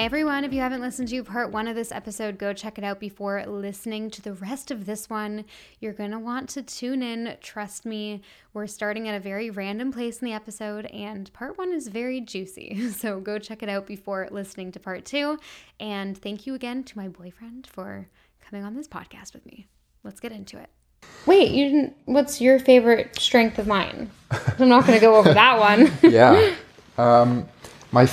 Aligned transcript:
Hey 0.00 0.06
everyone, 0.06 0.44
if 0.44 0.54
you 0.54 0.60
haven't 0.60 0.80
listened 0.80 1.08
to 1.08 1.22
part 1.22 1.52
one 1.52 1.68
of 1.68 1.76
this 1.76 1.92
episode, 1.92 2.38
go 2.38 2.54
check 2.54 2.78
it 2.78 2.84
out 2.84 3.00
before 3.00 3.44
listening 3.46 4.08
to 4.12 4.22
the 4.22 4.32
rest 4.32 4.70
of 4.70 4.86
this 4.86 5.10
one. 5.10 5.44
You're 5.78 5.92
going 5.92 6.12
to 6.12 6.18
want 6.18 6.48
to 6.50 6.62
tune 6.62 7.02
in. 7.02 7.36
Trust 7.42 7.84
me, 7.84 8.22
we're 8.54 8.66
starting 8.66 9.10
at 9.10 9.14
a 9.14 9.20
very 9.20 9.50
random 9.50 9.92
place 9.92 10.20
in 10.20 10.24
the 10.24 10.32
episode, 10.32 10.86
and 10.86 11.30
part 11.34 11.58
one 11.58 11.70
is 11.70 11.88
very 11.88 12.22
juicy. 12.22 12.90
So 12.92 13.20
go 13.20 13.38
check 13.38 13.62
it 13.62 13.68
out 13.68 13.86
before 13.86 14.26
listening 14.30 14.72
to 14.72 14.80
part 14.80 15.04
two. 15.04 15.38
And 15.78 16.16
thank 16.16 16.46
you 16.46 16.54
again 16.54 16.82
to 16.84 16.96
my 16.96 17.08
boyfriend 17.08 17.66
for 17.66 18.08
coming 18.42 18.64
on 18.64 18.74
this 18.74 18.88
podcast 18.88 19.34
with 19.34 19.44
me. 19.44 19.66
Let's 20.02 20.18
get 20.18 20.32
into 20.32 20.56
it. 20.56 20.70
Wait, 21.26 21.50
you 21.50 21.66
didn't. 21.66 21.96
What's 22.06 22.40
your 22.40 22.58
favorite 22.58 23.18
strength 23.18 23.58
of 23.58 23.66
mine? 23.66 24.10
I'm 24.30 24.70
not 24.70 24.86
going 24.86 24.98
to 24.98 25.04
go 25.04 25.16
over 25.16 25.34
that 25.34 25.58
one. 25.58 25.92
yeah. 26.10 26.54
Um, 26.96 27.46
my 27.92 28.06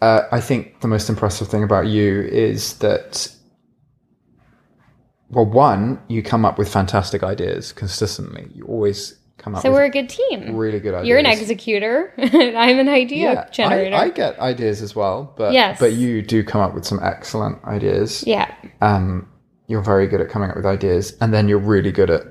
uh, 0.00 0.22
I 0.30 0.40
think 0.40 0.80
the 0.80 0.88
most 0.88 1.08
impressive 1.08 1.48
thing 1.48 1.62
about 1.62 1.86
you 1.86 2.22
is 2.22 2.78
that, 2.78 3.32
well, 5.30 5.46
one, 5.46 6.02
you 6.08 6.22
come 6.22 6.44
up 6.44 6.58
with 6.58 6.70
fantastic 6.70 7.22
ideas 7.22 7.72
consistently. 7.72 8.48
You 8.54 8.64
always 8.66 9.18
come 9.38 9.54
up. 9.54 9.62
So 9.62 9.70
with 9.70 9.78
we're 9.78 9.84
a 9.84 9.90
good 9.90 10.08
team. 10.08 10.56
Really 10.56 10.80
good 10.80 10.94
ideas. 10.94 11.08
You're 11.08 11.18
an 11.18 11.26
executor. 11.26 12.12
I'm 12.18 12.78
an 12.78 12.88
idea 12.88 13.32
yeah, 13.32 13.48
generator. 13.50 13.96
I, 13.96 14.04
I, 14.04 14.10
get 14.10 14.38
ideas 14.38 14.82
as 14.82 14.94
well, 14.94 15.34
but 15.36 15.52
yes. 15.52 15.78
but 15.78 15.92
you 15.92 16.22
do 16.22 16.44
come 16.44 16.60
up 16.60 16.74
with 16.74 16.84
some 16.84 17.00
excellent 17.02 17.62
ideas. 17.64 18.24
Yeah. 18.26 18.54
Um, 18.80 19.30
you're 19.66 19.82
very 19.82 20.06
good 20.06 20.20
at 20.20 20.28
coming 20.28 20.50
up 20.50 20.56
with 20.56 20.66
ideas, 20.66 21.16
and 21.20 21.32
then 21.32 21.48
you're 21.48 21.58
really 21.58 21.92
good 21.92 22.10
at 22.10 22.22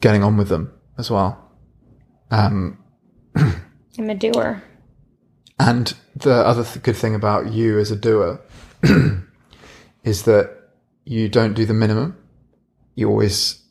getting 0.00 0.22
on 0.22 0.36
with 0.36 0.48
them 0.48 0.72
as 0.98 1.10
well. 1.10 1.50
Um, 2.30 2.78
I'm 3.36 4.10
a 4.10 4.14
doer. 4.14 4.62
And 5.58 5.94
the 6.20 6.34
other 6.34 6.64
th- 6.64 6.82
good 6.82 6.96
thing 6.96 7.14
about 7.14 7.52
you 7.52 7.78
as 7.78 7.90
a 7.90 7.96
doer 7.96 8.40
is 10.04 10.22
that 10.24 10.56
you 11.04 11.28
don't 11.28 11.54
do 11.54 11.66
the 11.66 11.74
minimum. 11.74 12.16
You 12.94 13.08
always 13.08 13.62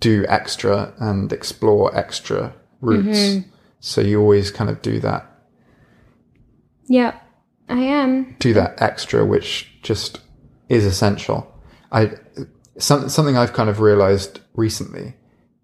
do 0.00 0.24
extra 0.28 0.92
and 0.98 1.32
explore 1.32 1.96
extra 1.96 2.54
routes. 2.80 3.18
Mm-hmm. 3.18 3.48
So 3.80 4.00
you 4.00 4.20
always 4.20 4.50
kind 4.50 4.70
of 4.70 4.82
do 4.82 5.00
that. 5.00 5.30
Yeah, 6.86 7.18
I 7.68 7.80
am. 7.80 8.36
Do 8.38 8.52
that 8.54 8.80
extra, 8.80 9.24
which 9.24 9.70
just 9.82 10.20
is 10.68 10.84
essential. 10.84 11.50
I 11.92 12.12
some, 12.78 13.08
something 13.08 13.36
I've 13.36 13.52
kind 13.52 13.70
of 13.70 13.80
realized 13.80 14.40
recently 14.54 15.14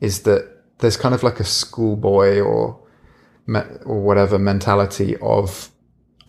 is 0.00 0.22
that 0.22 0.48
there's 0.78 0.96
kind 0.96 1.14
of 1.14 1.22
like 1.22 1.40
a 1.40 1.44
schoolboy 1.44 2.40
or 2.40 2.80
or 3.84 4.00
whatever 4.00 4.38
mentality 4.38 5.16
of, 5.16 5.70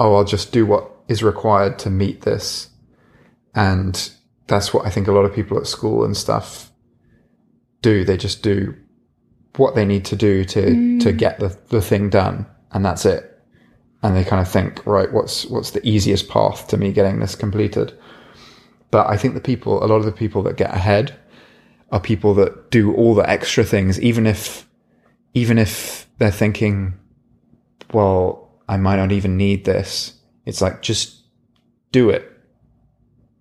oh, 0.01 0.15
I'll 0.15 0.25
just 0.25 0.51
do 0.51 0.65
what 0.65 0.89
is 1.07 1.21
required 1.21 1.77
to 1.79 1.89
meet 1.91 2.21
this. 2.21 2.69
And 3.53 4.11
that's 4.47 4.73
what 4.73 4.85
I 4.85 4.89
think 4.89 5.07
a 5.07 5.11
lot 5.11 5.25
of 5.25 5.35
people 5.35 5.59
at 5.59 5.67
school 5.67 6.03
and 6.03 6.17
stuff 6.17 6.71
do. 7.83 8.03
They 8.03 8.17
just 8.17 8.41
do 8.41 8.75
what 9.57 9.75
they 9.75 9.85
need 9.85 10.05
to 10.05 10.15
do 10.15 10.43
to, 10.45 10.61
mm. 10.61 11.01
to 11.01 11.11
get 11.11 11.39
the, 11.39 11.55
the 11.69 11.81
thing 11.81 12.09
done. 12.09 12.47
And 12.71 12.83
that's 12.83 13.05
it. 13.05 13.27
And 14.01 14.15
they 14.15 14.23
kind 14.23 14.41
of 14.41 14.51
think, 14.51 14.83
right, 14.87 15.11
what's, 15.13 15.45
what's 15.45 15.71
the 15.71 15.87
easiest 15.87 16.29
path 16.29 16.67
to 16.69 16.77
me 16.77 16.91
getting 16.91 17.19
this 17.19 17.35
completed? 17.35 17.93
But 18.89 19.07
I 19.07 19.17
think 19.17 19.35
the 19.35 19.41
people, 19.41 19.83
a 19.83 19.85
lot 19.85 19.97
of 19.97 20.05
the 20.05 20.11
people 20.11 20.41
that 20.43 20.57
get 20.57 20.73
ahead 20.73 21.15
are 21.91 21.99
people 21.99 22.33
that 22.35 22.71
do 22.71 22.95
all 22.95 23.13
the 23.13 23.29
extra 23.29 23.63
things, 23.63 24.01
even 24.01 24.25
if, 24.25 24.67
even 25.35 25.59
if 25.59 26.09
they're 26.17 26.31
thinking, 26.31 26.97
well, 27.93 28.40
I 28.71 28.77
might 28.77 28.95
not 28.95 29.11
even 29.11 29.35
need 29.35 29.65
this. 29.65 30.13
It's 30.45 30.61
like, 30.61 30.81
just 30.81 31.23
do 31.91 32.09
it. 32.09 32.31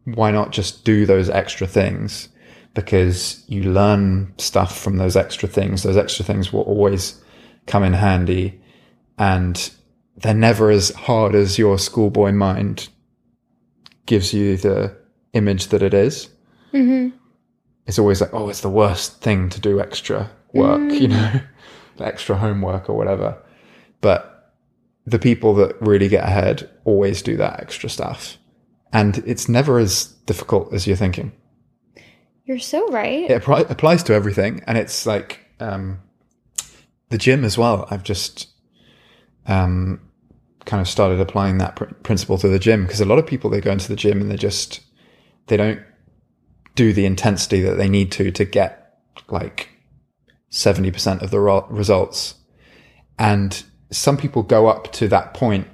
Why 0.05 0.33
not 0.33 0.51
just 0.51 0.85
do 0.85 1.07
those 1.07 1.31
extra 1.31 1.69
things? 1.69 2.29
Because 2.75 3.45
you 3.47 3.63
learn 3.63 4.35
stuff 4.39 4.77
from 4.77 4.97
those 4.97 5.15
extra 5.15 5.49
things. 5.49 5.85
Those 5.85 5.97
extra 5.97 6.25
things 6.25 6.53
will 6.53 6.63
always 6.63 7.23
come 7.69 7.85
in 7.85 7.93
handy 7.93 8.61
and 9.19 9.71
they're 10.17 10.35
never 10.35 10.69
as 10.69 10.91
hard 10.91 11.37
as 11.37 11.59
your 11.59 11.79
schoolboy 11.79 12.33
mind 12.33 12.89
gives 14.07 14.35
you 14.35 14.57
the 14.57 14.97
image 15.33 15.69
that 15.69 15.81
it 15.81 15.95
is. 15.95 16.29
Mm-hmm. 16.73 17.17
It's 17.87 18.01
always 18.01 18.21
like, 18.21 18.35
oh, 18.35 18.49
it's 18.49 18.63
the 18.63 18.69
worst 18.69 19.21
thing 19.21 19.49
to 19.51 19.61
do 19.61 19.81
extra 19.81 20.29
work, 20.53 20.81
mm. 20.81 21.01
you 21.01 21.07
know, 21.07 21.41
extra 22.01 22.37
homework 22.37 22.91
or 22.91 22.97
whatever. 22.97 23.41
But 24.01 24.30
the 25.11 25.19
people 25.19 25.55
that 25.55 25.81
really 25.81 26.09
get 26.09 26.25
ahead 26.25 26.71
always 26.85 27.23
do 27.23 27.37
that 27.37 27.61
extra 27.61 27.91
stuff. 27.91 28.39
And 28.93 29.19
it's 29.27 29.49
never 29.49 29.79
as 29.79 30.07
difficult 30.27 30.73
as 30.73 30.87
you're 30.87 30.97
thinking. 30.97 31.33
You're 32.45 32.59
so 32.59 32.87
right. 32.89 33.31
It 33.31 33.47
applies 33.47 34.03
to 34.05 34.15
everything. 34.15 34.63
And 34.67 34.77
it's 34.77 35.07
like 35.07 35.47
um, 35.61 36.01
the 37.09 37.19
gym 37.19 37.45
as 37.45 37.57
well. 37.57 37.87
I've 37.91 38.03
just 38.03 38.49
um, 39.47 40.01
kind 40.65 40.81
of 40.81 40.89
started 40.89 41.21
applying 41.21 41.59
that 41.59 41.77
pr- 41.77 41.85
principle 42.03 42.39
to 42.39 42.49
the 42.49 42.59
gym 42.59 42.85
because 42.85 43.01
a 43.01 43.05
lot 43.05 43.19
of 43.19 43.27
people, 43.27 43.51
they 43.51 43.61
go 43.61 43.73
into 43.73 43.89
the 43.89 43.97
gym 43.97 44.21
and 44.21 44.31
they 44.31 44.37
just, 44.37 44.81
they 45.47 45.57
don't 45.57 45.81
do 46.75 46.93
the 46.93 47.07
intensity 47.07 47.61
that 47.63 47.77
they 47.77 47.89
need 47.89 48.11
to 48.13 48.31
to 48.33 48.45
get 48.45 48.99
like 49.29 49.69
70% 50.51 51.23
of 51.23 51.31
the 51.31 51.41
ro- 51.41 51.67
results. 51.71 52.35
And 53.19 53.63
some 53.91 54.17
people 54.17 54.43
go 54.43 54.69
up 54.69 54.93
to 54.93 55.09
that 55.09 55.35
point, 55.35 55.67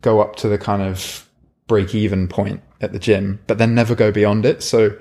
go 0.00 0.20
up 0.20 0.36
to 0.36 0.48
the 0.48 0.58
kind 0.58 0.82
of 0.82 1.28
break 1.66 1.94
even 1.94 2.28
point 2.28 2.62
at 2.80 2.92
the 2.92 2.98
gym, 2.98 3.40
but 3.46 3.58
then 3.58 3.74
never 3.74 3.94
go 3.94 4.12
beyond 4.12 4.46
it. 4.46 4.62
So 4.62 4.96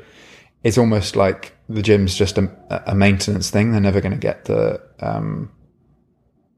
it's 0.63 0.77
almost 0.77 1.15
like 1.15 1.55
the 1.69 1.81
gym's 1.81 2.15
just 2.15 2.37
a, 2.37 2.49
a 2.87 2.95
maintenance 2.95 3.49
thing. 3.49 3.71
They're 3.71 3.81
never 3.81 4.01
going 4.01 4.13
to 4.13 4.17
get 4.17 4.45
the, 4.45 4.81
um, 4.99 5.51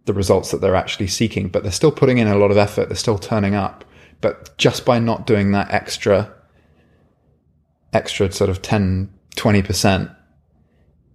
the 0.05 0.13
results 0.13 0.51
that 0.51 0.61
they're 0.61 0.75
actually 0.75 1.07
seeking, 1.07 1.49
but 1.49 1.63
they're 1.63 1.71
still 1.71 1.91
putting 1.91 2.17
in 2.17 2.27
a 2.27 2.37
lot 2.37 2.51
of 2.51 2.57
effort. 2.57 2.89
They're 2.89 2.95
still 2.95 3.19
turning 3.19 3.55
up, 3.55 3.83
but 4.21 4.57
just 4.57 4.85
by 4.85 4.99
not 4.99 5.27
doing 5.27 5.51
that 5.51 5.71
extra, 5.71 6.33
extra 7.93 8.31
sort 8.31 8.49
of 8.49 8.61
10, 8.61 9.13
20%, 9.35 10.15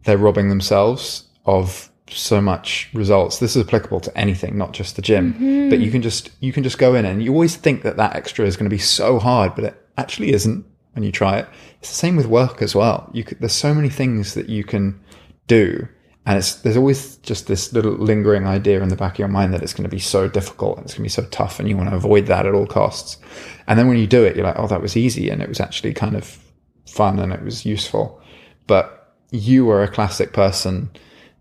they're 0.05 0.19
robbing 0.19 0.49
themselves 0.49 1.25
of 1.47 1.91
so 2.09 2.41
much 2.41 2.91
results. 2.93 3.39
This 3.39 3.57
is 3.57 3.67
applicable 3.67 4.01
to 4.01 4.17
anything, 4.19 4.59
not 4.59 4.73
just 4.73 4.97
the 4.97 5.03
gym. 5.03 5.35
Mm-hmm. 5.35 5.71
But 5.71 5.81
you 5.81 5.91
can 5.91 6.03
just 6.03 6.31
you 6.41 6.53
can 6.53 6.63
just 6.63 6.79
go 6.79 6.95
in 6.95 7.05
and 7.05 7.23
you 7.23 7.33
always 7.33 7.57
think 7.57 7.83
that 7.83 7.97
that 7.97 8.17
extra 8.17 8.47
is 8.47 8.57
going 8.57 8.69
to 8.69 8.75
be 8.75 8.79
so 8.79 9.19
hard, 9.19 9.55
but 9.55 9.65
it 9.65 9.89
actually 9.97 10.33
isn't 10.33 10.65
when 10.93 11.03
you 11.03 11.13
try 11.13 11.39
it. 11.39 11.49
It's 11.81 11.91
the 11.91 11.97
same 11.97 12.17
with 12.17 12.27
work 12.27 12.63
as 12.63 12.75
well. 12.75 13.11
You 13.13 13.25
could, 13.25 13.41
there's 13.41 13.53
so 13.53 13.75
many 13.75 13.89
things 13.89 14.35
that 14.35 14.49
you 14.49 14.65
can 14.65 15.01
do, 15.47 15.89
and 16.27 16.39
it's 16.39 16.57
there's 16.57 16.77
always 16.77 17.17
just 17.19 17.47
this 17.47 17.73
little 17.73 17.93
lingering 17.93 18.47
idea 18.47 18.83
in 18.83 18.89
the 18.89 18.97
back 18.97 19.15
of 19.15 19.19
your 19.19 19.29
mind 19.29 19.53
that 19.55 19.63
it's 19.63 19.75
going 19.75 19.89
to 19.89 19.95
be 19.95 20.01
so 20.01 20.29
difficult 20.29 20.77
and 20.77 20.87
it's 20.87 20.95
going 20.95 21.09
to 21.09 21.21
be 21.21 21.23
so 21.23 21.29
tough, 21.31 21.59
and 21.59 21.69
you 21.69 21.77
want 21.77 21.91
to 21.91 21.97
avoid 21.97 22.27
that 22.27 22.47
at 22.47 22.55
all 22.55 22.67
costs. 22.67 23.19
And 23.67 23.79
then 23.79 23.89
when 23.89 23.99
you 23.99 24.07
do 24.07 24.25
it, 24.25 24.37
you're 24.37 24.45
like, 24.45 24.59
oh, 24.59 24.67
that 24.69 24.83
was 24.83 24.97
easy, 24.97 25.31
and 25.31 25.43
it 25.43 25.49
was 25.49 25.61
actually 25.61 25.95
kind 25.95 26.17
of 26.17 26.39
fun 26.87 27.19
and 27.19 27.33
it 27.33 27.43
was 27.43 27.67
useful. 27.67 28.21
But 28.67 29.15
you 29.31 29.69
are 29.71 29.83
a 29.83 29.91
classic 29.91 30.33
person 30.33 30.91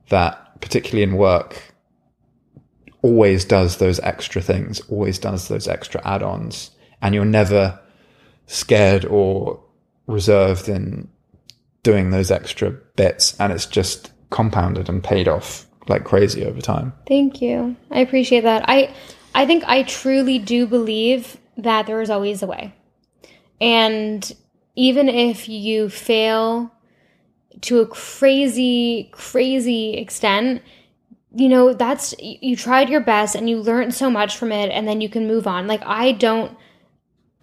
that 0.09 0.42
particularly 0.63 1.03
in 1.03 1.17
work, 1.17 1.61
always 3.01 3.43
does 3.43 3.77
those 3.77 3.99
extra 3.99 4.41
things, 4.41 4.79
always 4.89 5.19
does 5.19 5.49
those 5.49 5.67
extra 5.67 6.01
add 6.05 6.23
ons. 6.23 6.71
And 7.01 7.13
you're 7.13 7.25
never 7.25 7.79
scared 8.47 9.03
or 9.03 9.61
reserved 10.07 10.69
in 10.69 11.09
doing 11.83 12.11
those 12.11 12.31
extra 12.31 12.71
bits. 12.71 13.37
And 13.39 13.51
it's 13.51 13.65
just 13.65 14.11
compounded 14.29 14.87
and 14.87 15.03
paid 15.03 15.27
off 15.27 15.67
like 15.89 16.05
crazy 16.05 16.45
over 16.45 16.61
time. 16.61 16.93
Thank 17.05 17.41
you. 17.41 17.75
I 17.91 17.99
appreciate 17.99 18.41
that. 18.41 18.63
I, 18.69 18.95
I 19.35 19.45
think 19.45 19.65
I 19.65 19.83
truly 19.83 20.39
do 20.39 20.65
believe 20.65 21.37
that 21.57 21.87
there 21.87 22.01
is 22.01 22.09
always 22.09 22.41
a 22.41 22.47
way. 22.47 22.73
And 23.59 24.33
even 24.75 25.09
if 25.09 25.49
you 25.49 25.89
fail 25.89 26.71
to 27.61 27.79
a 27.79 27.87
crazy, 27.87 29.09
crazy 29.11 29.93
extent, 29.93 30.61
you 31.35 31.49
know, 31.49 31.73
that's 31.73 32.13
you 32.19 32.55
tried 32.55 32.89
your 32.89 33.01
best 33.01 33.35
and 33.35 33.49
you 33.49 33.59
learned 33.59 33.93
so 33.93 34.09
much 34.09 34.37
from 34.37 34.51
it 34.51 34.69
and 34.69 34.87
then 34.87 35.01
you 35.01 35.09
can 35.09 35.27
move 35.27 35.47
on. 35.47 35.67
Like 35.67 35.81
I 35.85 36.11
don't 36.11 36.55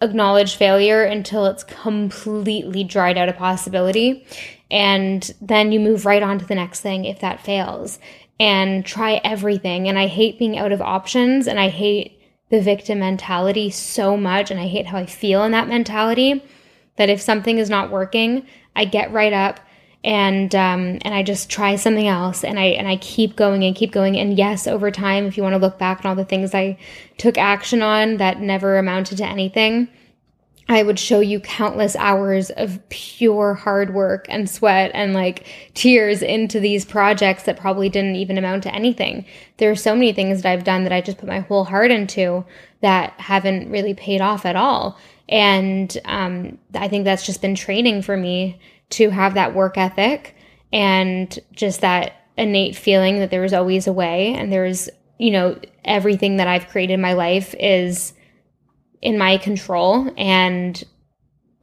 acknowledge 0.01 0.55
failure 0.55 1.03
until 1.03 1.45
it's 1.45 1.63
completely 1.63 2.83
dried 2.83 3.17
out 3.17 3.29
a 3.29 3.33
possibility. 3.33 4.25
And 4.69 5.29
then 5.41 5.71
you 5.71 5.79
move 5.79 6.05
right 6.05 6.23
on 6.23 6.39
to 6.39 6.45
the 6.45 6.55
next 6.55 6.81
thing 6.81 7.05
if 7.05 7.19
that 7.19 7.43
fails 7.43 7.99
and 8.39 8.85
try 8.85 9.21
everything. 9.23 9.87
And 9.87 9.99
I 9.99 10.07
hate 10.07 10.39
being 10.39 10.57
out 10.57 10.71
of 10.71 10.81
options 10.81 11.47
and 11.47 11.59
I 11.59 11.67
hate 11.67 12.19
the 12.49 12.61
victim 12.61 12.99
mentality 12.99 13.69
so 13.69 14.17
much. 14.17 14.49
And 14.49 14.59
I 14.59 14.67
hate 14.67 14.87
how 14.87 14.97
I 14.97 15.05
feel 15.05 15.43
in 15.43 15.51
that 15.51 15.67
mentality 15.67 16.43
that 16.95 17.09
if 17.09 17.21
something 17.21 17.57
is 17.57 17.69
not 17.69 17.91
working, 17.91 18.47
I 18.75 18.85
get 18.85 19.11
right 19.11 19.33
up 19.33 19.59
and 20.03 20.53
um, 20.55 20.97
and 21.01 21.13
I 21.13 21.23
just 21.23 21.49
try 21.49 21.75
something 21.75 22.07
else 22.07 22.43
and 22.43 22.59
I 22.59 22.65
and 22.65 22.87
I 22.87 22.97
keep 22.97 23.35
going 23.35 23.63
and 23.63 23.75
keep 23.75 23.91
going 23.91 24.17
and 24.17 24.37
yes 24.37 24.67
over 24.67 24.89
time 24.91 25.25
if 25.25 25.37
you 25.37 25.43
want 25.43 25.53
to 25.53 25.59
look 25.59 25.77
back 25.77 26.03
on 26.03 26.09
all 26.09 26.15
the 26.15 26.25
things 26.25 26.55
I 26.55 26.77
took 27.17 27.37
action 27.37 27.81
on 27.81 28.17
that 28.17 28.39
never 28.39 28.77
amounted 28.77 29.19
to 29.19 29.25
anything 29.25 29.87
I 30.71 30.83
would 30.83 30.99
show 30.99 31.19
you 31.19 31.41
countless 31.41 31.97
hours 31.97 32.49
of 32.51 32.79
pure 32.87 33.55
hard 33.55 33.93
work 33.93 34.25
and 34.29 34.49
sweat 34.49 34.91
and 34.93 35.13
like 35.13 35.45
tears 35.73 36.21
into 36.21 36.61
these 36.61 36.85
projects 36.85 37.43
that 37.43 37.59
probably 37.59 37.89
didn't 37.89 38.15
even 38.15 38.37
amount 38.37 38.63
to 38.63 38.73
anything. 38.73 39.25
There 39.57 39.69
are 39.69 39.75
so 39.75 39.93
many 39.93 40.13
things 40.13 40.41
that 40.41 40.49
I've 40.49 40.63
done 40.63 40.83
that 40.83 40.93
I 40.93 41.01
just 41.01 41.17
put 41.17 41.27
my 41.27 41.39
whole 41.39 41.65
heart 41.65 41.91
into 41.91 42.45
that 42.79 43.19
haven't 43.19 43.69
really 43.69 43.93
paid 43.93 44.21
off 44.21 44.45
at 44.45 44.55
all. 44.55 44.97
And 45.27 45.95
um, 46.05 46.57
I 46.73 46.87
think 46.87 47.03
that's 47.03 47.25
just 47.25 47.41
been 47.41 47.55
training 47.55 48.01
for 48.01 48.15
me 48.15 48.57
to 48.91 49.09
have 49.09 49.33
that 49.33 49.53
work 49.53 49.77
ethic 49.77 50.35
and 50.71 51.37
just 51.51 51.81
that 51.81 52.13
innate 52.37 52.75
feeling 52.75 53.19
that 53.19 53.29
there 53.29 53.43
is 53.43 53.53
always 53.53 53.87
a 53.87 53.93
way 53.93 54.33
and 54.33 54.51
there's, 54.51 54.89
you 55.17 55.31
know, 55.31 55.59
everything 55.83 56.37
that 56.37 56.47
I've 56.47 56.67
created 56.67 56.93
in 56.93 57.01
my 57.01 57.13
life 57.13 57.53
is 57.59 58.13
in 59.01 59.17
my 59.17 59.37
control 59.37 60.09
and 60.17 60.81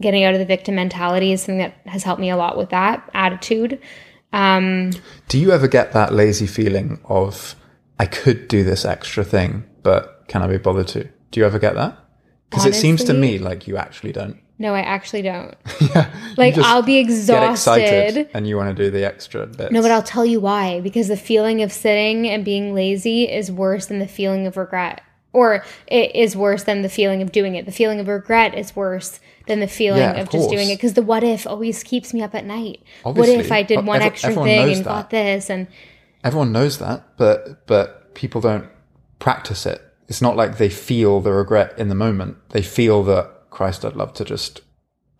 getting 0.00 0.24
out 0.24 0.34
of 0.34 0.40
the 0.40 0.46
victim 0.46 0.74
mentality 0.76 1.32
is 1.32 1.42
something 1.42 1.58
that 1.58 1.74
has 1.86 2.02
helped 2.02 2.20
me 2.20 2.30
a 2.30 2.36
lot 2.36 2.56
with 2.56 2.70
that 2.70 3.08
attitude. 3.14 3.80
Um, 4.32 4.92
do 5.28 5.38
you 5.38 5.52
ever 5.52 5.68
get 5.68 5.92
that 5.92 6.12
lazy 6.12 6.46
feeling 6.46 7.00
of, 7.04 7.54
I 7.98 8.06
could 8.06 8.48
do 8.48 8.62
this 8.62 8.84
extra 8.84 9.24
thing, 9.24 9.64
but 9.82 10.24
can 10.28 10.42
I 10.42 10.46
be 10.46 10.58
bothered 10.58 10.88
to? 10.88 11.04
Do 11.30 11.40
you 11.40 11.46
ever 11.46 11.58
get 11.58 11.74
that? 11.74 11.98
Because 12.50 12.66
it 12.66 12.74
seems 12.74 13.04
to 13.04 13.14
me 13.14 13.38
like 13.38 13.66
you 13.66 13.76
actually 13.76 14.12
don't. 14.12 14.40
No, 14.58 14.74
I 14.74 14.80
actually 14.80 15.22
don't. 15.22 15.54
yeah. 15.80 16.12
Like 16.36 16.58
I'll 16.58 16.82
be 16.82 16.98
exhausted 16.98 18.28
and 18.34 18.46
you 18.46 18.56
want 18.56 18.76
to 18.76 18.84
do 18.84 18.90
the 18.90 19.04
extra 19.04 19.46
bit. 19.46 19.70
No, 19.70 19.82
but 19.82 19.90
I'll 19.90 20.02
tell 20.02 20.26
you 20.26 20.40
why. 20.40 20.80
Because 20.80 21.08
the 21.08 21.16
feeling 21.16 21.62
of 21.62 21.72
sitting 21.72 22.28
and 22.28 22.44
being 22.44 22.74
lazy 22.74 23.24
is 23.24 23.52
worse 23.52 23.86
than 23.86 24.00
the 24.00 24.08
feeling 24.08 24.46
of 24.46 24.56
regret. 24.56 25.02
Or 25.32 25.64
it 25.86 26.16
is 26.16 26.36
worse 26.36 26.64
than 26.64 26.82
the 26.82 26.88
feeling 26.88 27.22
of 27.22 27.30
doing 27.30 27.54
it. 27.54 27.66
The 27.66 27.72
feeling 27.72 28.00
of 28.00 28.08
regret 28.08 28.56
is 28.56 28.74
worse 28.74 29.20
than 29.46 29.60
the 29.60 29.68
feeling 29.68 30.00
yeah, 30.00 30.12
of, 30.12 30.26
of 30.26 30.30
just 30.30 30.50
doing 30.50 30.70
it. 30.70 30.76
Because 30.76 30.94
the 30.94 31.02
what 31.02 31.22
if 31.22 31.46
always 31.46 31.84
keeps 31.84 32.12
me 32.12 32.22
up 32.22 32.34
at 32.34 32.44
night. 32.44 32.82
Obviously, 33.04 33.36
what 33.36 33.44
if 33.44 33.52
I 33.52 33.62
did 33.62 33.86
one 33.86 34.02
extra 34.02 34.34
thing 34.34 34.72
and 34.72 34.76
that. 34.78 34.84
got 34.84 35.10
this 35.10 35.50
and 35.50 35.68
everyone 36.24 36.50
knows 36.50 36.78
that, 36.78 37.16
but 37.16 37.66
but 37.66 38.14
people 38.14 38.40
don't 38.40 38.66
practice 39.18 39.66
it. 39.66 39.82
It's 40.08 40.22
not 40.22 40.36
like 40.36 40.56
they 40.56 40.70
feel 40.70 41.20
the 41.20 41.32
regret 41.32 41.78
in 41.78 41.88
the 41.88 41.94
moment. 41.94 42.38
They 42.50 42.62
feel 42.62 43.02
that 43.04 43.30
Christ, 43.50 43.84
I'd 43.84 43.96
love 43.96 44.12
to 44.14 44.24
just 44.24 44.62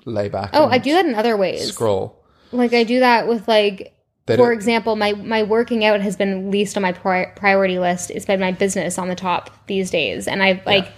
lay 0.04 0.28
back. 0.28 0.50
Oh, 0.52 0.66
I 0.66 0.78
do 0.78 0.92
that 0.92 1.06
in 1.06 1.14
other 1.14 1.36
ways. 1.36 1.68
Scroll. 1.68 2.24
Like 2.52 2.72
I 2.72 2.84
do 2.84 3.00
that 3.00 3.28
with 3.28 3.46
like, 3.46 3.94
they 4.26 4.36
for 4.36 4.52
example, 4.52 4.96
my 4.96 5.12
my 5.12 5.42
working 5.42 5.84
out 5.84 6.00
has 6.00 6.16
been 6.16 6.50
least 6.50 6.76
on 6.76 6.82
my 6.82 6.92
pri- 6.92 7.32
priority 7.36 7.78
list. 7.78 8.10
It's 8.10 8.26
been 8.26 8.40
my 8.40 8.52
business 8.52 8.98
on 8.98 9.08
the 9.08 9.14
top 9.14 9.66
these 9.66 9.90
days, 9.90 10.28
and 10.28 10.42
I 10.42 10.62
like, 10.66 10.84
yeah. 10.84 10.92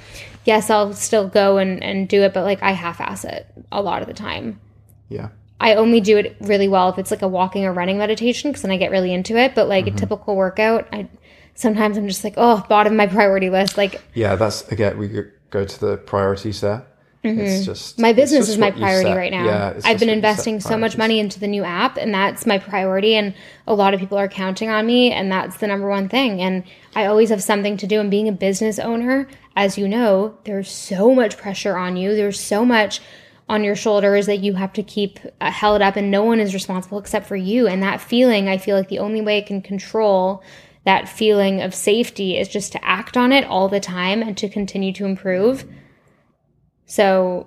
yes, 0.44 0.70
I'll 0.70 0.92
still 0.92 1.28
go 1.28 1.58
and 1.58 1.82
and 1.82 2.08
do 2.08 2.22
it, 2.22 2.34
but 2.34 2.44
like 2.44 2.62
I 2.62 2.72
half-ass 2.72 3.24
it 3.24 3.46
a 3.70 3.82
lot 3.82 4.02
of 4.02 4.08
the 4.08 4.14
time. 4.14 4.60
Yeah. 5.08 5.28
I 5.60 5.74
only 5.74 6.00
do 6.00 6.16
it 6.16 6.36
really 6.40 6.68
well 6.68 6.88
if 6.88 6.98
it's 6.98 7.10
like 7.10 7.22
a 7.22 7.28
walking 7.28 7.66
or 7.66 7.72
running 7.72 7.98
meditation 7.98 8.50
because 8.50 8.62
then 8.62 8.70
I 8.70 8.78
get 8.78 8.90
really 8.90 9.12
into 9.12 9.36
it. 9.36 9.54
But 9.54 9.68
like 9.68 9.84
mm-hmm. 9.84 9.96
a 9.96 9.98
typical 9.98 10.34
workout, 10.34 10.88
I 10.92 11.08
sometimes 11.54 11.98
I'm 11.98 12.08
just 12.08 12.24
like, 12.24 12.34
oh, 12.36 12.64
bottom 12.68 12.94
of 12.94 12.96
my 12.96 13.06
priority 13.06 13.50
list. 13.50 13.76
Like, 13.76 14.00
yeah, 14.14 14.36
that's 14.36 14.66
again 14.72 14.96
we 14.98 15.08
go 15.50 15.64
to 15.64 15.80
the 15.80 15.98
priorities 15.98 16.62
there. 16.62 16.86
Mm-hmm. 17.22 17.40
It's 17.40 17.67
just 17.67 17.99
my 17.99 18.14
business 18.14 18.46
just 18.46 18.52
is 18.52 18.58
my 18.58 18.70
priority 18.70 19.11
right 19.11 19.31
now. 19.31 19.44
Yeah, 19.44 19.81
I've 19.84 19.99
been 19.99 20.08
investing 20.08 20.58
so 20.58 20.78
much 20.78 20.96
money 20.96 21.19
into 21.20 21.38
the 21.38 21.46
new 21.46 21.64
app, 21.64 21.99
and 21.99 22.14
that's 22.14 22.46
my 22.46 22.56
priority. 22.56 23.14
And 23.14 23.34
a 23.67 23.75
lot 23.75 23.93
of 23.93 24.00
people 24.00 24.17
are 24.17 24.28
counting 24.28 24.70
on 24.70 24.87
me, 24.87 25.12
and 25.12 25.31
that's 25.31 25.58
the 25.58 25.67
number 25.67 25.87
one 25.87 26.08
thing. 26.08 26.40
And 26.40 26.64
I 26.94 27.05
always 27.05 27.28
have 27.28 27.43
something 27.43 27.76
to 27.76 27.87
do. 27.87 28.00
And 28.00 28.11
being 28.11 28.26
a 28.26 28.32
business 28.32 28.78
owner, 28.78 29.28
as 29.55 29.76
you 29.76 29.87
know, 29.87 30.38
there's 30.44 30.70
so 30.70 31.14
much 31.14 31.37
pressure 31.37 31.76
on 31.76 31.99
you. 31.99 32.14
There's 32.14 32.40
so 32.40 32.64
much 32.64 33.02
on 33.50 33.64
your 33.64 33.76
shoulders 33.76 34.25
that 34.25 34.38
you 34.38 34.55
have 34.55 34.73
to 34.73 34.82
keep 34.82 35.19
uh, 35.43 35.50
held 35.50 35.82
up, 35.82 35.96
and 35.96 36.11
no 36.11 36.25
one 36.25 36.40
is 36.40 36.55
responsible 36.55 36.99
except 36.99 37.26
for 37.26 37.37
you. 37.37 37.66
And 37.66 37.82
that 37.82 38.00
feeling, 38.00 38.49
I 38.49 38.56
feel 38.56 38.76
like 38.76 38.88
the 38.88 39.00
only 39.00 39.20
way 39.20 39.37
I 39.37 39.43
can 39.43 39.61
control 39.61 40.43
that 40.84 41.06
feeling 41.06 41.61
of 41.61 41.75
safety 41.75 42.38
is 42.38 42.49
just 42.49 42.73
to 42.73 42.82
act 42.82 43.19
on 43.19 43.31
it 43.31 43.44
all 43.44 43.69
the 43.69 43.81
time 43.81 44.23
and 44.23 44.38
to 44.38 44.49
continue 44.49 44.94
to 44.94 45.05
improve. 45.05 45.66
So 46.90 47.46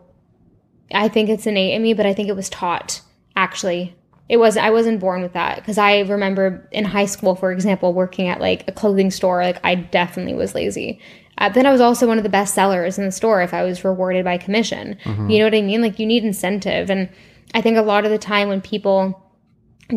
I 0.93 1.09
think 1.09 1.29
it's 1.29 1.45
innate 1.45 1.73
in 1.73 1.83
me, 1.83 1.93
but 1.93 2.05
I 2.05 2.13
think 2.13 2.29
it 2.29 2.35
was 2.35 2.49
taught 2.49 3.01
actually. 3.35 3.93
It 4.29 4.37
was 4.37 4.55
I 4.55 4.69
wasn't 4.69 5.01
born 5.01 5.21
with 5.21 5.33
that 5.33 5.57
because 5.57 5.77
I 5.77 5.99
remember 5.99 6.65
in 6.71 6.85
high 6.85 7.05
school, 7.05 7.35
for 7.35 7.51
example, 7.51 7.93
working 7.93 8.29
at 8.29 8.39
like 8.39 8.65
a 8.69 8.71
clothing 8.71 9.11
store. 9.11 9.43
Like 9.43 9.59
I 9.61 9.75
definitely 9.75 10.33
was 10.33 10.55
lazy. 10.55 11.01
Uh, 11.37 11.49
then 11.49 11.65
I 11.65 11.73
was 11.73 11.81
also 11.81 12.07
one 12.07 12.17
of 12.17 12.23
the 12.23 12.29
best 12.29 12.55
sellers 12.55 12.97
in 12.97 13.03
the 13.03 13.11
store 13.11 13.41
if 13.41 13.53
I 13.53 13.63
was 13.63 13.83
rewarded 13.83 14.23
by 14.23 14.37
commission. 14.37 14.97
Mm-hmm. 15.03 15.29
You 15.29 15.39
know 15.39 15.45
what 15.45 15.55
I 15.55 15.61
mean? 15.61 15.81
Like 15.81 15.99
you 15.99 16.05
need 16.05 16.23
incentive, 16.23 16.89
and 16.89 17.09
I 17.53 17.59
think 17.59 17.75
a 17.75 17.81
lot 17.81 18.05
of 18.05 18.11
the 18.11 18.17
time 18.17 18.47
when 18.47 18.61
people 18.61 19.29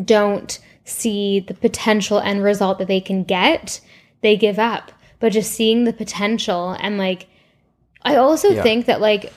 don't 0.05 0.59
see 0.85 1.39
the 1.39 1.55
potential 1.55 2.19
end 2.19 2.43
result 2.43 2.79
that 2.79 2.89
they 2.89 3.01
can 3.01 3.23
get, 3.23 3.81
they 4.23 4.37
give 4.37 4.59
up. 4.59 4.91
But 5.21 5.33
just 5.33 5.53
seeing 5.53 5.85
the 5.85 5.93
potential 5.93 6.77
and 6.81 6.99
like 6.99 7.29
I 8.03 8.17
also 8.17 8.51
yeah. 8.51 8.63
think 8.63 8.87
that 8.87 9.01
like 9.01 9.33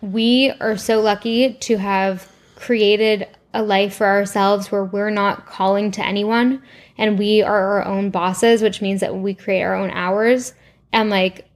we 0.00 0.50
are 0.60 0.76
so 0.76 1.00
lucky 1.00 1.54
to 1.54 1.76
have 1.76 2.30
created 2.56 3.28
a 3.52 3.62
life 3.62 3.96
for 3.96 4.06
ourselves 4.06 4.70
where 4.70 4.84
we're 4.84 5.10
not 5.10 5.46
calling 5.46 5.90
to 5.92 6.04
anyone 6.04 6.62
and 6.98 7.18
we 7.18 7.42
are 7.42 7.78
our 7.78 7.86
own 7.86 8.10
bosses, 8.10 8.62
which 8.62 8.82
means 8.82 9.00
that 9.00 9.14
we 9.14 9.34
create 9.34 9.62
our 9.62 9.74
own 9.74 9.90
hours. 9.90 10.54
And 10.92 11.10
like, 11.10 11.48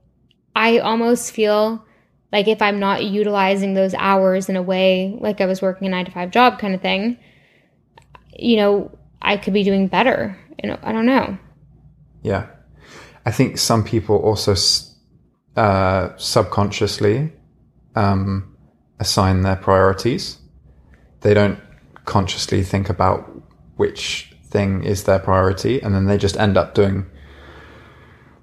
I 0.55 0.79
almost 0.79 1.33
feel 1.33 1.85
like 2.33 2.49
if 2.49 2.61
I'm 2.63 2.79
not 2.79 3.05
utilizing 3.05 3.75
those 3.75 3.95
hours 3.95 4.49
in 4.49 4.57
a 4.57 4.63
way 4.63 5.17
like 5.21 5.41
I 5.41 5.47
was 5.47 5.63
working 5.63 5.87
a 5.87 5.91
nine 5.91 6.05
to 6.05 6.11
five 6.11 6.31
job 6.31 6.59
kind 6.59 6.75
of 6.75 6.81
thing, 6.81 7.19
you 8.37 8.57
know, 8.57 8.97
I 9.21 9.37
could 9.37 9.55
be 9.55 9.65
doing 9.65 9.89
better. 9.89 10.39
You 10.63 10.71
know, 10.71 10.79
I 10.83 10.93
don't 10.93 11.07
know. 11.07 11.39
Yeah. 12.23 12.47
I 13.25 13.31
think 13.31 13.59
some 13.59 13.85
people 13.85 14.17
also 14.17 14.55
uh, 15.59 16.17
subconsciously 16.17 17.33
um, 17.97 18.57
assign 19.01 19.43
their 19.43 19.57
priorities. 19.57 20.39
They 21.23 21.35
don't 21.35 21.59
consciously 22.05 22.63
think 22.63 22.89
about 22.89 23.29
which 23.77 24.33
thing 24.45 24.85
is 24.85 25.03
their 25.03 25.19
priority, 25.19 25.81
and 25.83 25.95
then 25.95 26.07
they 26.07 26.17
just 26.17 26.37
end 26.37 26.57
up 26.57 26.75
doing 26.75 27.07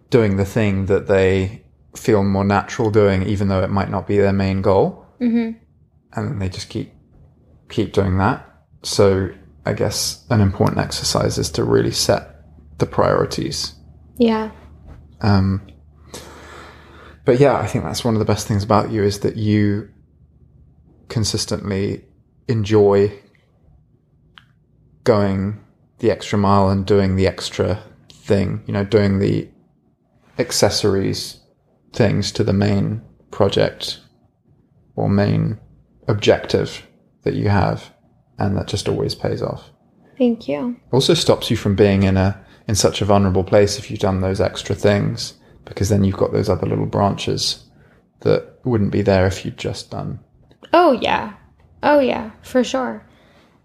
doing 0.10 0.36
the 0.36 0.46
thing 0.46 0.88
that 0.88 1.08
they 1.08 1.64
feel 1.96 2.22
more 2.24 2.44
natural 2.44 2.92
doing, 2.92 3.24
even 3.24 3.48
though 3.48 3.64
it 3.64 3.70
might 3.70 3.90
not 3.90 4.08
be 4.08 4.18
their 4.18 4.34
main 4.34 4.62
goal. 4.62 5.06
Mm-hmm. 5.22 5.58
And 6.14 6.42
they 6.42 6.50
just 6.50 6.68
keep 6.70 6.92
keep 7.70 7.94
doing 7.94 8.18
that. 8.18 8.46
So 8.84 9.30
I 9.66 9.72
guess 9.72 10.26
an 10.30 10.42
important 10.42 10.80
exercise 10.80 11.38
is 11.38 11.50
to 11.52 11.64
really 11.64 11.92
set 11.92 12.42
the 12.78 12.86
priorities. 12.86 13.74
Yeah. 14.18 14.52
Um, 15.22 15.66
but 17.26 17.40
yeah, 17.40 17.56
I 17.56 17.66
think 17.68 17.84
that's 17.84 18.06
one 18.06 18.14
of 18.14 18.20
the 18.20 18.26
best 18.26 18.48
things 18.48 18.64
about 18.64 18.92
you 18.92 19.04
is 19.04 19.20
that 19.20 19.36
you 19.36 19.90
consistently 21.10 22.06
enjoy 22.48 23.12
going 25.04 25.64
the 26.00 26.12
extra 26.12 26.38
mile 26.38 26.70
and 26.70 26.86
doing 26.86 27.16
the 27.16 27.28
extra 27.28 27.82
thing, 28.12 28.64
you 28.68 28.74
know, 28.74 28.84
doing 28.84 29.20
the 29.20 29.50
accessories 30.38 31.40
things 31.94 32.32
to 32.34 32.44
the 32.44 32.54
main 32.54 33.02
project 33.32 34.00
or 34.96 35.10
main 35.10 35.60
objective 36.08 36.86
that 37.24 37.34
you 37.34 37.50
have 37.50 37.92
and 38.38 38.58
that 38.58 38.68
just 38.68 38.88
always 38.88 39.16
pays 39.16 39.42
off. 39.42 39.72
Thank 40.18 40.48
you. 40.48 40.80
Also 40.92 41.14
stops 41.14 41.50
you 41.50 41.58
from 41.58 41.76
being 41.76 42.04
in 42.04 42.18
a 42.18 42.40
in 42.68 42.76
such 42.76 43.02
a 43.02 43.06
vulnerable 43.06 43.44
place 43.44 43.78
if 43.78 43.92
you've 43.92 44.00
done 44.00 44.22
those 44.22 44.42
extra 44.42 44.76
things 44.76 45.36
because 45.66 45.90
then 45.90 46.04
you've 46.04 46.18
got 46.18 46.32
those 46.32 46.50
other 46.50 46.68
little 46.68 46.86
branches 46.86 47.64
that 48.22 48.60
wouldn't 48.64 48.92
be 48.92 49.02
there 49.02 49.28
if 49.28 49.46
you'd 49.46 49.58
just 49.58 49.92
done. 49.92 50.20
Oh 50.74 50.94
yeah, 50.94 51.34
oh 51.84 52.00
yeah, 52.00 52.32
for 52.42 52.64
sure. 52.64 53.06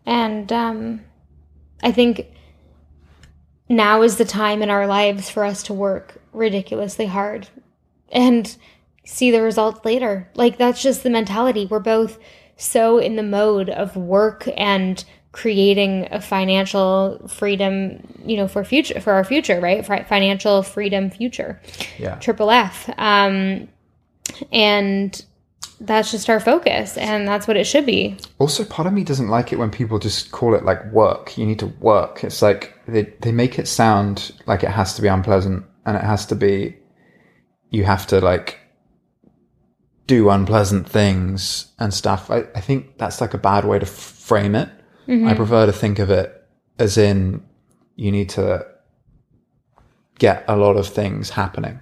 And 0.06 0.52
um, 0.52 1.00
I 1.82 1.92
think 1.92 2.26
now 3.68 4.02
is 4.02 4.16
the 4.16 4.24
time 4.24 4.62
in 4.62 4.70
our 4.70 4.86
lives 4.86 5.30
for 5.30 5.44
us 5.44 5.62
to 5.64 5.74
work 5.74 6.20
ridiculously 6.32 7.06
hard 7.06 7.48
and 8.10 8.56
see 9.04 9.30
the 9.30 9.42
results 9.42 9.84
later. 9.84 10.28
Like 10.34 10.58
that's 10.58 10.82
just 10.82 11.02
the 11.02 11.10
mentality. 11.10 11.66
We're 11.66 11.80
both 11.80 12.18
so 12.56 12.98
in 12.98 13.16
the 13.16 13.22
mode 13.22 13.70
of 13.70 13.96
work 13.96 14.48
and 14.56 15.02
creating 15.32 16.08
a 16.10 16.20
financial 16.20 17.26
freedom, 17.28 18.06
you 18.24 18.36
know, 18.36 18.48
for 18.48 18.64
future 18.64 19.00
for 19.00 19.12
our 19.12 19.24
future, 19.24 19.60
right? 19.60 19.86
For 19.86 20.02
financial 20.04 20.62
freedom 20.62 21.10
future. 21.10 21.60
Yeah. 21.98 22.16
Triple 22.16 22.50
F. 22.50 22.90
Um 22.98 23.68
and 24.52 25.24
that's 25.80 26.10
just 26.10 26.28
our 26.28 26.40
focus 26.40 26.98
and 26.98 27.26
that's 27.26 27.48
what 27.48 27.56
it 27.56 27.64
should 27.64 27.86
be. 27.86 28.16
Also, 28.38 28.64
part 28.64 28.86
of 28.86 28.92
me 28.92 29.02
doesn't 29.02 29.28
like 29.28 29.52
it 29.52 29.58
when 29.58 29.70
people 29.70 29.98
just 29.98 30.30
call 30.30 30.54
it 30.54 30.64
like 30.64 30.84
work. 30.92 31.38
You 31.38 31.46
need 31.46 31.58
to 31.60 31.66
work. 31.66 32.22
It's 32.22 32.42
like 32.42 32.78
they, 32.86 33.04
they 33.20 33.32
make 33.32 33.58
it 33.58 33.66
sound 33.66 34.32
like 34.46 34.62
it 34.62 34.70
has 34.70 34.94
to 34.94 35.02
be 35.02 35.08
unpleasant 35.08 35.64
and 35.86 35.96
it 35.96 36.04
has 36.04 36.26
to 36.26 36.34
be, 36.34 36.76
you 37.70 37.84
have 37.84 38.06
to 38.08 38.20
like 38.20 38.58
do 40.06 40.28
unpleasant 40.28 40.88
things 40.88 41.72
and 41.78 41.94
stuff. 41.94 42.30
I, 42.30 42.40
I 42.54 42.60
think 42.60 42.98
that's 42.98 43.20
like 43.20 43.32
a 43.32 43.38
bad 43.38 43.64
way 43.64 43.78
to 43.78 43.86
f- 43.86 43.92
frame 43.92 44.54
it. 44.54 44.68
I 45.10 45.12
mm-hmm. 45.14 45.36
prefer 45.36 45.66
to 45.66 45.72
think 45.72 45.98
of 45.98 46.10
it 46.10 46.46
as 46.78 46.96
in 46.96 47.42
you 47.96 48.12
need 48.12 48.28
to 48.30 48.64
get 50.18 50.44
a 50.46 50.56
lot 50.56 50.76
of 50.76 50.86
things 50.86 51.30
happening. 51.30 51.80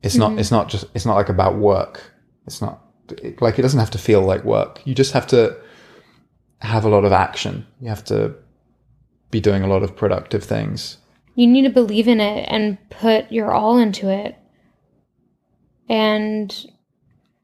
It's 0.00 0.14
not, 0.14 0.30
mm-hmm. 0.30 0.38
it's 0.38 0.52
not 0.52 0.68
just, 0.68 0.84
it's 0.94 1.04
not 1.04 1.16
like 1.16 1.28
about 1.28 1.56
work. 1.56 2.12
It's 2.46 2.60
not 2.62 2.84
it- 3.10 3.42
like 3.42 3.58
it 3.58 3.62
doesn't 3.62 3.80
have 3.80 3.90
to 3.90 3.98
feel 3.98 4.20
like 4.22 4.44
work. 4.44 4.80
You 4.84 4.94
just 4.94 5.12
have 5.12 5.26
to 5.28 5.56
have 6.60 6.84
a 6.84 6.88
lot 6.88 7.04
of 7.04 7.10
action. 7.10 7.66
You 7.80 7.88
have 7.88 8.04
to 8.04 8.34
be 9.32 9.40
doing 9.40 9.64
a 9.64 9.66
lot 9.66 9.82
of 9.82 9.96
productive 9.96 10.44
things. 10.44 10.98
You 11.34 11.48
need 11.48 11.62
to 11.62 11.70
believe 11.70 12.06
in 12.06 12.20
it 12.20 12.46
and 12.48 12.78
put 12.90 13.32
your 13.32 13.52
all 13.52 13.76
into 13.76 14.08
it. 14.08 14.36
And 15.88 16.54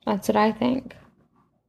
that's 0.06 0.28
what 0.28 0.36
I 0.36 0.52
think. 0.52 0.94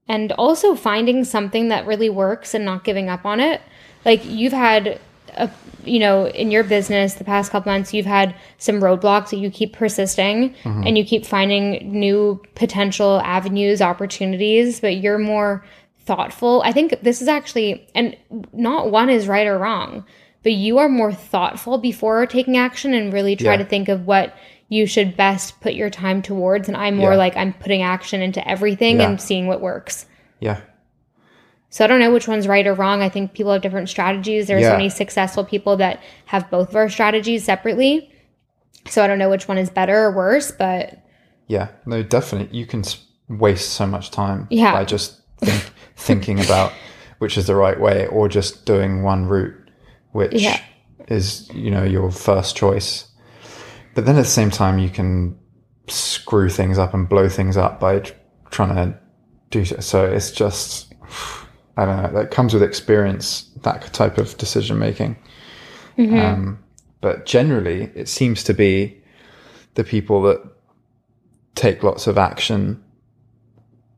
And 0.08 0.32
also 0.34 0.76
finding 0.76 1.24
something 1.24 1.70
that 1.70 1.86
really 1.86 2.10
works 2.10 2.54
and 2.54 2.66
not 2.66 2.84
giving 2.84 3.10
up 3.10 3.26
on 3.26 3.40
it. 3.40 3.62
Like 4.04 4.26
you've 4.26 4.54
had 4.54 5.00
a 5.36 5.50
you 5.86 6.00
know, 6.00 6.28
in 6.28 6.52
your 6.52 6.64
business 6.64 7.16
the 7.16 7.24
past 7.24 7.52
couple 7.52 7.72
months 7.72 7.94
you've 7.94 8.06
had 8.06 8.36
some 8.58 8.76
roadblocks 8.76 9.30
that 9.30 9.38
you 9.38 9.50
keep 9.52 9.74
persisting 9.74 10.54
mm-hmm. 10.64 10.84
and 10.86 10.98
you 10.98 11.04
keep 11.04 11.26
finding 11.26 11.92
new 11.92 12.42
potential 12.56 13.20
avenues, 13.24 13.82
opportunities, 13.82 14.80
but 14.80 14.96
you're 14.96 15.18
more 15.18 15.66
thoughtful. 16.00 16.62
I 16.66 16.72
think 16.72 17.02
this 17.02 17.22
is 17.22 17.28
actually 17.28 17.88
and 17.96 18.16
not 18.54 18.92
one 18.92 19.10
is 19.10 19.28
right 19.28 19.48
or 19.48 19.58
wrong, 19.58 20.06
but 20.44 20.54
you 20.54 20.78
are 20.78 20.90
more 20.90 21.14
thoughtful 21.14 21.78
before 21.78 22.26
taking 22.28 22.58
action 22.58 22.94
and 22.94 23.12
really 23.12 23.36
try 23.36 23.54
Yeah. 23.54 23.58
to 23.58 23.66
think 23.66 23.90
of 23.90 24.08
what 24.08 24.34
you 24.70 24.86
should 24.88 25.16
best 25.18 25.60
put 25.62 25.74
your 25.74 25.90
time 25.90 26.22
towards 26.22 26.68
and 26.68 26.76
I'm 26.78 26.96
more 26.96 27.12
Yeah. 27.12 27.18
like 27.18 27.38
I'm 27.38 27.54
putting 27.54 27.82
action 27.82 28.22
into 28.22 28.46
everything 28.48 29.00
Yeah. 29.00 29.10
and 29.10 29.22
seeing 29.22 29.48
what 29.48 29.62
works. 29.62 30.06
Yeah. 30.40 30.62
So 31.70 31.84
I 31.84 31.88
don't 31.88 32.00
know 32.00 32.12
which 32.14 32.28
one's 32.28 32.48
right 32.48 32.66
or 32.68 32.74
wrong. 32.74 33.02
I 33.02 33.10
think 33.10 33.34
people 33.34 33.52
have 33.52 33.62
different 33.62 33.90
strategies. 33.90 34.48
There's 34.48 34.62
Yeah. 34.62 34.70
so 34.72 34.78
many 34.78 34.90
successful 34.90 35.44
people 35.44 35.78
that 35.78 36.00
have 36.26 36.50
both 36.52 36.70
of 36.70 36.76
our 36.76 36.90
strategies 36.90 37.44
separately. 37.44 38.12
So 38.90 39.04
I 39.04 39.08
don't 39.08 39.18
know 39.20 39.30
which 39.30 39.48
one 39.48 39.58
is 39.58 39.70
better 39.70 40.06
or 40.06 40.12
worse, 40.12 40.52
but 40.52 40.98
Yeah. 41.48 41.68
No, 41.86 42.02
definitely. 42.04 42.58
You 42.58 42.66
can 42.66 42.84
waste 43.30 43.70
so 43.74 43.86
much 43.86 44.12
time 44.12 44.48
Yeah. 44.50 44.72
by 44.74 44.86
just 44.86 45.22
think, 45.40 45.72
thinking 45.96 46.40
about 46.40 46.72
which 47.20 47.38
is 47.38 47.48
the 47.48 47.56
right 47.56 47.80
way 47.80 48.08
or 48.08 48.28
just 48.28 48.66
doing 48.66 49.04
one 49.04 49.26
route, 49.26 49.56
which 50.12 50.34
Yeah. 50.42 50.60
is, 51.08 51.50
you 51.54 51.72
know, 51.72 51.84
your 51.84 52.12
first 52.12 52.56
choice. 52.56 53.06
But 53.96 54.06
then 54.06 54.16
at 54.16 54.24
the 54.24 54.30
same 54.30 54.50
time, 54.50 54.80
you 54.80 54.90
can 54.90 55.38
screw 55.88 56.50
things 56.50 56.78
up 56.78 56.94
and 56.94 57.08
blow 57.08 57.30
things 57.30 57.58
up 57.58 57.80
by 57.80 58.02
trying 58.50 58.76
to 58.76 59.00
do 59.50 59.66
so. 59.66 59.80
So 59.80 60.06
it's 60.06 60.32
just, 60.32 60.94
I 61.78 61.86
don't 61.86 62.02
know, 62.02 62.20
that 62.20 62.32
comes 62.32 62.54
with 62.54 62.64
experience, 62.64 63.52
that 63.62 63.94
type 63.94 64.18
of 64.18 64.38
decision 64.38 64.80
making. 64.80 65.18
Um, 66.20 66.64
but 67.02 67.26
generally, 67.26 67.92
it 67.96 68.08
seems 68.08 68.44
to 68.46 68.54
be 68.54 69.02
the 69.76 69.84
people 69.84 70.22
that 70.24 70.42
take 71.56 71.84
lots 71.84 72.08
of 72.08 72.18
action, 72.18 72.84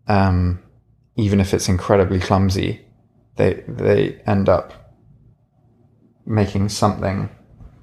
um, 0.07 0.61
even 1.15 1.39
if 1.39 1.53
it's 1.53 1.69
incredibly 1.69 2.19
clumsy, 2.19 2.81
they 3.37 3.63
they 3.67 4.21
end 4.25 4.49
up 4.49 4.95
making 6.25 6.69
something 6.69 7.29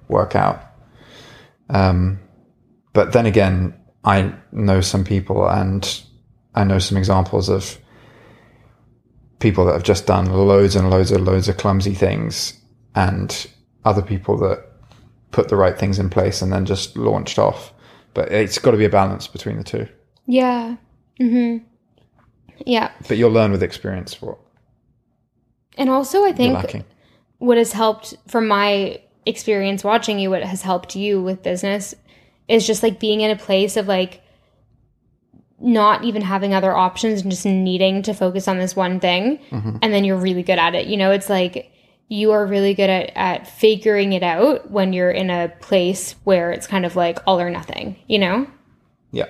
work 0.09 0.35
out. 0.35 0.72
Um, 1.73 2.21
but 2.93 3.13
then 3.13 3.27
again, 3.27 3.75
I 4.05 4.33
know 4.53 4.81
some 4.81 5.05
people, 5.05 5.49
and 5.49 6.03
I 6.55 6.65
know 6.65 6.79
some 6.79 6.97
examples 6.99 7.49
of 7.49 7.79
people 9.39 9.65
that 9.65 9.73
have 9.73 9.83
just 9.83 10.07
done 10.07 10.27
loads 10.27 10.77
and 10.77 10.89
loads 10.91 11.11
and 11.11 11.25
loads 11.25 11.49
of 11.49 11.57
clumsy 11.57 11.95
things, 11.95 12.55
and 12.95 13.47
other 13.85 14.03
people 14.03 14.39
that 14.39 14.65
put 15.33 15.49
the 15.49 15.57
right 15.57 15.79
things 15.79 15.99
in 15.99 16.11
place 16.11 16.43
and 16.43 16.53
then 16.53 16.67
just 16.67 16.97
launched 16.97 17.39
off. 17.39 17.73
But 18.15 18.31
it's 18.31 18.59
got 18.59 18.73
to 18.73 18.77
be 18.77 18.85
a 18.85 18.91
balance 18.91 19.27
between 19.27 19.57
the 19.57 19.65
two. 19.65 19.89
yeah. 20.27 20.77
Mhm. 21.21 21.63
Yeah. 22.67 22.91
But 23.09 23.17
you'll 23.17 23.31
learn 23.31 23.51
with 23.53 23.63
experience 23.63 24.21
what 24.21 24.39
And 25.77 25.89
also 25.91 26.25
I 26.25 26.33
think 26.33 26.85
what 27.39 27.59
has 27.59 27.73
helped 27.73 28.15
from 28.29 28.47
my 28.49 29.01
experience 29.27 29.85
watching 29.85 30.19
you, 30.19 30.31
what 30.31 30.43
has 30.43 30.63
helped 30.63 30.97
you 30.97 31.23
with 31.23 31.43
business 31.43 31.95
is 32.49 32.67
just 32.67 32.83
like 32.83 32.99
being 32.99 33.21
in 33.21 33.31
a 33.31 33.37
place 33.37 33.77
of 33.77 33.87
like 33.87 34.23
not 35.61 36.05
even 36.05 36.23
having 36.23 36.53
other 36.55 36.77
options 36.77 37.23
and 37.23 37.31
just 37.31 37.47
needing 37.47 38.03
to 38.03 38.13
focus 38.13 38.49
on 38.49 38.59
this 38.59 38.75
one 38.75 38.99
thing. 38.99 39.39
And 39.81 39.93
then 39.93 40.05
you're 40.05 40.17
really 40.17 40.43
good 40.43 40.59
at 40.59 40.75
it. 40.75 40.89
You 40.89 40.97
know, 40.97 41.13
it's 41.13 41.31
like 41.31 41.71
you 42.09 42.33
are 42.33 42.45
really 42.45 42.75
good 42.75 42.91
at, 42.91 43.13
at 43.15 43.47
figuring 43.47 44.13
it 44.13 44.23
out 44.25 44.71
when 44.71 44.93
you're 44.93 45.11
in 45.11 45.31
a 45.31 45.53
place 45.61 46.17
where 46.25 46.51
it's 46.51 46.67
kind 46.67 46.85
of 46.85 46.97
like 46.97 47.21
all 47.27 47.41
or 47.41 47.49
nothing, 47.49 47.97
you 48.09 48.19
know? 48.19 48.47
Yeah. 49.13 49.29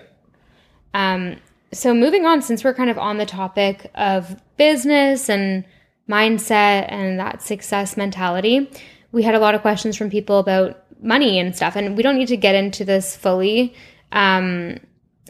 Um, 0.94 1.36
so 1.72 1.94
moving 1.94 2.24
on, 2.26 2.42
since 2.42 2.64
we're 2.64 2.74
kind 2.74 2.90
of 2.90 2.98
on 2.98 3.18
the 3.18 3.26
topic 3.26 3.90
of 3.94 4.40
business 4.56 5.28
and 5.28 5.64
mindset 6.08 6.86
and 6.90 7.20
that 7.20 7.42
success 7.42 7.96
mentality, 7.96 8.70
we 9.12 9.22
had 9.22 9.34
a 9.34 9.38
lot 9.38 9.54
of 9.54 9.60
questions 9.60 9.96
from 9.96 10.10
people 10.10 10.38
about 10.38 10.82
money 11.02 11.38
and 11.38 11.54
stuff, 11.54 11.76
and 11.76 11.96
we 11.96 12.02
don't 12.02 12.18
need 12.18 12.28
to 12.28 12.36
get 12.36 12.54
into 12.54 12.84
this 12.84 13.14
fully. 13.16 13.74
Um, 14.10 14.78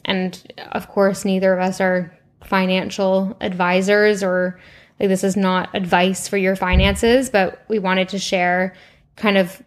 and 0.04 0.52
of 0.72 0.88
course, 0.88 1.24
neither 1.24 1.52
of 1.52 1.60
us 1.60 1.80
are 1.80 2.16
financial 2.44 3.36
advisors 3.40 4.22
or 4.22 4.60
like 4.98 5.08
this 5.08 5.24
is 5.24 5.36
not 5.36 5.74
advice 5.74 6.28
for 6.28 6.36
your 6.36 6.56
finances, 6.56 7.30
but 7.30 7.64
we 7.68 7.78
wanted 7.78 8.08
to 8.10 8.18
share 8.18 8.74
kind 9.16 9.36
of 9.36 9.62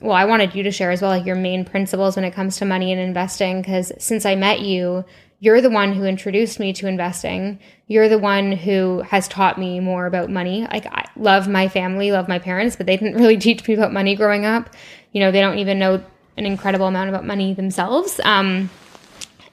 well, 0.00 0.16
I 0.16 0.24
wanted 0.24 0.56
you 0.56 0.64
to 0.64 0.72
share 0.72 0.90
as 0.90 1.00
well, 1.00 1.12
like 1.12 1.24
your 1.24 1.36
main 1.36 1.64
principles 1.64 2.16
when 2.16 2.24
it 2.24 2.32
comes 2.32 2.56
to 2.56 2.64
money 2.64 2.90
and 2.90 3.00
investing. 3.00 3.62
Because 3.62 3.92
since 3.98 4.26
I 4.26 4.34
met 4.34 4.60
you, 4.60 5.04
you're 5.42 5.60
the 5.60 5.70
one 5.70 5.92
who 5.92 6.04
introduced 6.04 6.60
me 6.60 6.72
to 6.72 6.86
investing. 6.86 7.58
You're 7.88 8.08
the 8.08 8.16
one 8.16 8.52
who 8.52 9.00
has 9.00 9.26
taught 9.26 9.58
me 9.58 9.80
more 9.80 10.06
about 10.06 10.30
money. 10.30 10.68
Like, 10.70 10.86
I 10.86 11.08
love 11.16 11.48
my 11.48 11.66
family, 11.66 12.12
love 12.12 12.28
my 12.28 12.38
parents, 12.38 12.76
but 12.76 12.86
they 12.86 12.96
didn't 12.96 13.16
really 13.20 13.36
teach 13.36 13.66
me 13.66 13.74
about 13.74 13.92
money 13.92 14.14
growing 14.14 14.44
up. 14.44 14.70
You 15.10 15.18
know, 15.18 15.32
they 15.32 15.40
don't 15.40 15.58
even 15.58 15.80
know 15.80 16.04
an 16.36 16.46
incredible 16.46 16.86
amount 16.86 17.08
about 17.08 17.26
money 17.26 17.54
themselves. 17.54 18.20
Um, 18.22 18.70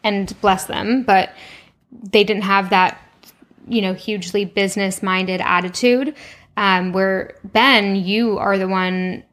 and 0.03 0.39
bless 0.41 0.65
them, 0.65 1.01
but 1.01 1.34
they 1.91 2.24
didn't 2.24 2.43
have 2.43 2.69
that, 2.69 3.01
you 3.67 3.81
know, 3.81 3.96
hugely 3.96 4.46
business 4.46 5.01
minded 5.01 5.41
attitude. 5.41 6.13
Um, 6.55 6.93
where 6.93 7.36
Ben, 7.43 7.96
you 7.96 8.38
are 8.38 8.60
the 8.60 8.67
one 8.67 9.24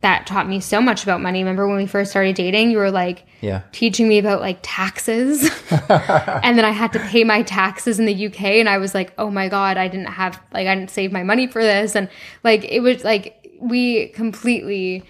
that 0.00 0.26
taught 0.28 0.48
me 0.48 0.60
so 0.60 0.80
much 0.80 1.02
about 1.02 1.20
money. 1.20 1.40
Remember 1.40 1.66
when 1.66 1.76
we 1.76 1.86
first 1.86 2.10
started 2.12 2.36
dating, 2.36 2.70
you 2.70 2.78
were 2.78 2.90
like 2.90 3.24
Yeah. 3.40 3.62
teaching 3.72 4.06
me 4.08 4.18
about 4.18 4.40
like 4.40 4.58
taxes. 4.62 5.42
and 5.88 6.56
then 6.56 6.64
I 6.64 6.70
had 6.70 6.92
to 6.92 7.00
pay 7.00 7.24
my 7.24 7.42
taxes 7.42 7.98
in 7.98 8.06
the 8.06 8.26
UK 8.26 8.42
and 8.42 8.68
I 8.68 8.78
was 8.78 8.94
like, 8.94 9.12
"Oh 9.18 9.30
my 9.30 9.48
god, 9.48 9.76
I 9.76 9.88
didn't 9.88 10.06
have 10.12 10.40
like 10.52 10.66
I 10.68 10.74
didn't 10.76 10.90
save 10.90 11.10
my 11.10 11.24
money 11.24 11.46
for 11.48 11.62
this." 11.62 11.96
And 11.96 12.08
like 12.44 12.64
it 12.64 12.80
was 12.80 13.02
like 13.02 13.34
we 13.60 14.08
completely 14.08 15.02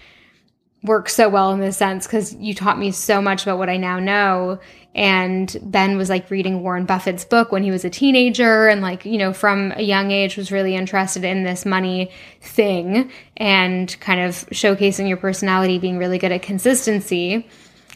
work 0.83 1.09
so 1.09 1.27
well 1.27 1.51
in 1.51 1.59
this 1.59 1.75
sense 1.77 2.07
cuz 2.07 2.33
you 2.35 2.53
taught 2.53 2.79
me 2.79 2.89
so 2.91 3.21
much 3.21 3.43
about 3.43 3.57
what 3.57 3.69
I 3.69 3.77
now 3.77 3.99
know. 3.99 4.59
And 4.95 5.55
Ben 5.63 5.97
was 5.97 6.09
like 6.09 6.31
reading 6.31 6.63
Warren 6.63 6.85
Buffett's 6.85 7.23
book 7.25 7.51
when 7.51 7.63
he 7.63 7.69
was 7.71 7.85
a 7.85 7.89
teenager 7.89 8.67
and 8.67 8.81
like, 8.81 9.05
you 9.05 9.17
know, 9.17 9.33
from 9.33 9.71
a 9.75 9.83
young 9.83 10.09
age 10.11 10.35
was 10.35 10.51
really 10.51 10.75
interested 10.75 11.23
in 11.23 11.43
this 11.43 11.65
money 11.65 12.09
thing 12.41 13.11
and 13.37 13.95
kind 13.99 14.19
of 14.21 14.33
showcasing 14.51 15.07
your 15.07 15.17
personality 15.17 15.77
being 15.79 15.97
really 15.97 16.17
good 16.17 16.31
at 16.31 16.41
consistency 16.41 17.47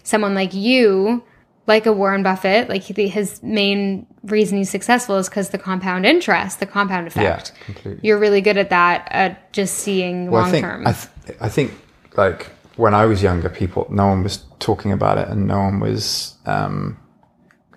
someone 0.04 0.34
like 0.36 0.54
you, 0.54 1.24
like 1.66 1.86
a 1.86 1.94
Warren 1.94 2.24
Buffett, 2.24 2.68
like 2.68 2.82
he- 2.84 3.08
his 3.08 3.42
main 3.42 4.06
reason 4.26 4.58
he's 4.58 4.70
successful 4.70 5.16
is 5.16 5.30
because 5.30 5.50
the 5.50 5.58
compound 5.58 6.06
interest, 6.06 6.60
the 6.60 6.66
compound 6.66 7.08
effect. 7.08 7.54
Yeah. 7.56 7.64
Completely. 7.66 8.00
You're 8.04 8.20
really 8.20 8.42
good 8.42 8.58
at 8.58 8.70
that, 8.70 9.08
at 9.12 9.52
just 9.54 9.76
seeing 9.76 10.30
Well, 10.30 10.42
long 10.44 10.60
term. 10.60 10.86
I, 10.86 10.92
th- 10.92 11.38
I 11.40 11.48
think 11.50 11.72
like 12.18 12.50
when 12.76 12.94
I 12.94 13.06
was 13.06 13.22
younger, 13.22 13.50
people 13.50 13.88
no 13.90 14.08
one 14.08 14.24
was 14.24 14.44
talking 14.60 14.92
about 14.92 15.18
it, 15.18 15.28
and 15.28 15.48
no 15.48 15.60
one 15.60 15.80
was 15.80 16.36
um, 16.46 16.98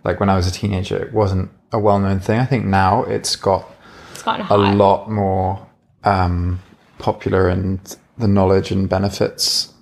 like 0.05 0.21
when 0.21 0.29
I 0.29 0.37
was 0.37 0.47
a 0.47 0.53
teenager, 0.53 0.97
it 0.97 1.13
wasn't 1.13 1.51
a 1.73 1.79
well 1.79 1.99
known 1.99 2.21
thing. 2.21 2.39
I 2.39 2.47
think 2.47 2.65
now 2.65 3.05
it's 3.05 3.37
got 3.37 3.71
It's 4.13 4.23
gotten 4.23 4.47
a 4.47 4.57
lot 4.57 5.11
more 5.11 5.67
um, 6.05 6.61
popular 6.99 7.49
and 7.49 7.97
the 8.19 8.29
knowledge 8.29 8.71
and 8.71 8.89
benefits 8.89 9.75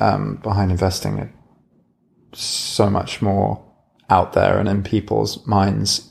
um, 0.00 0.36
behind 0.36 0.70
investing 0.70 1.18
are 1.18 1.32
so 2.32 2.88
much 2.88 3.20
more 3.20 3.62
out 4.10 4.32
there 4.32 4.58
and 4.58 4.68
in 4.68 4.82
people's 4.82 5.44
minds 5.46 6.10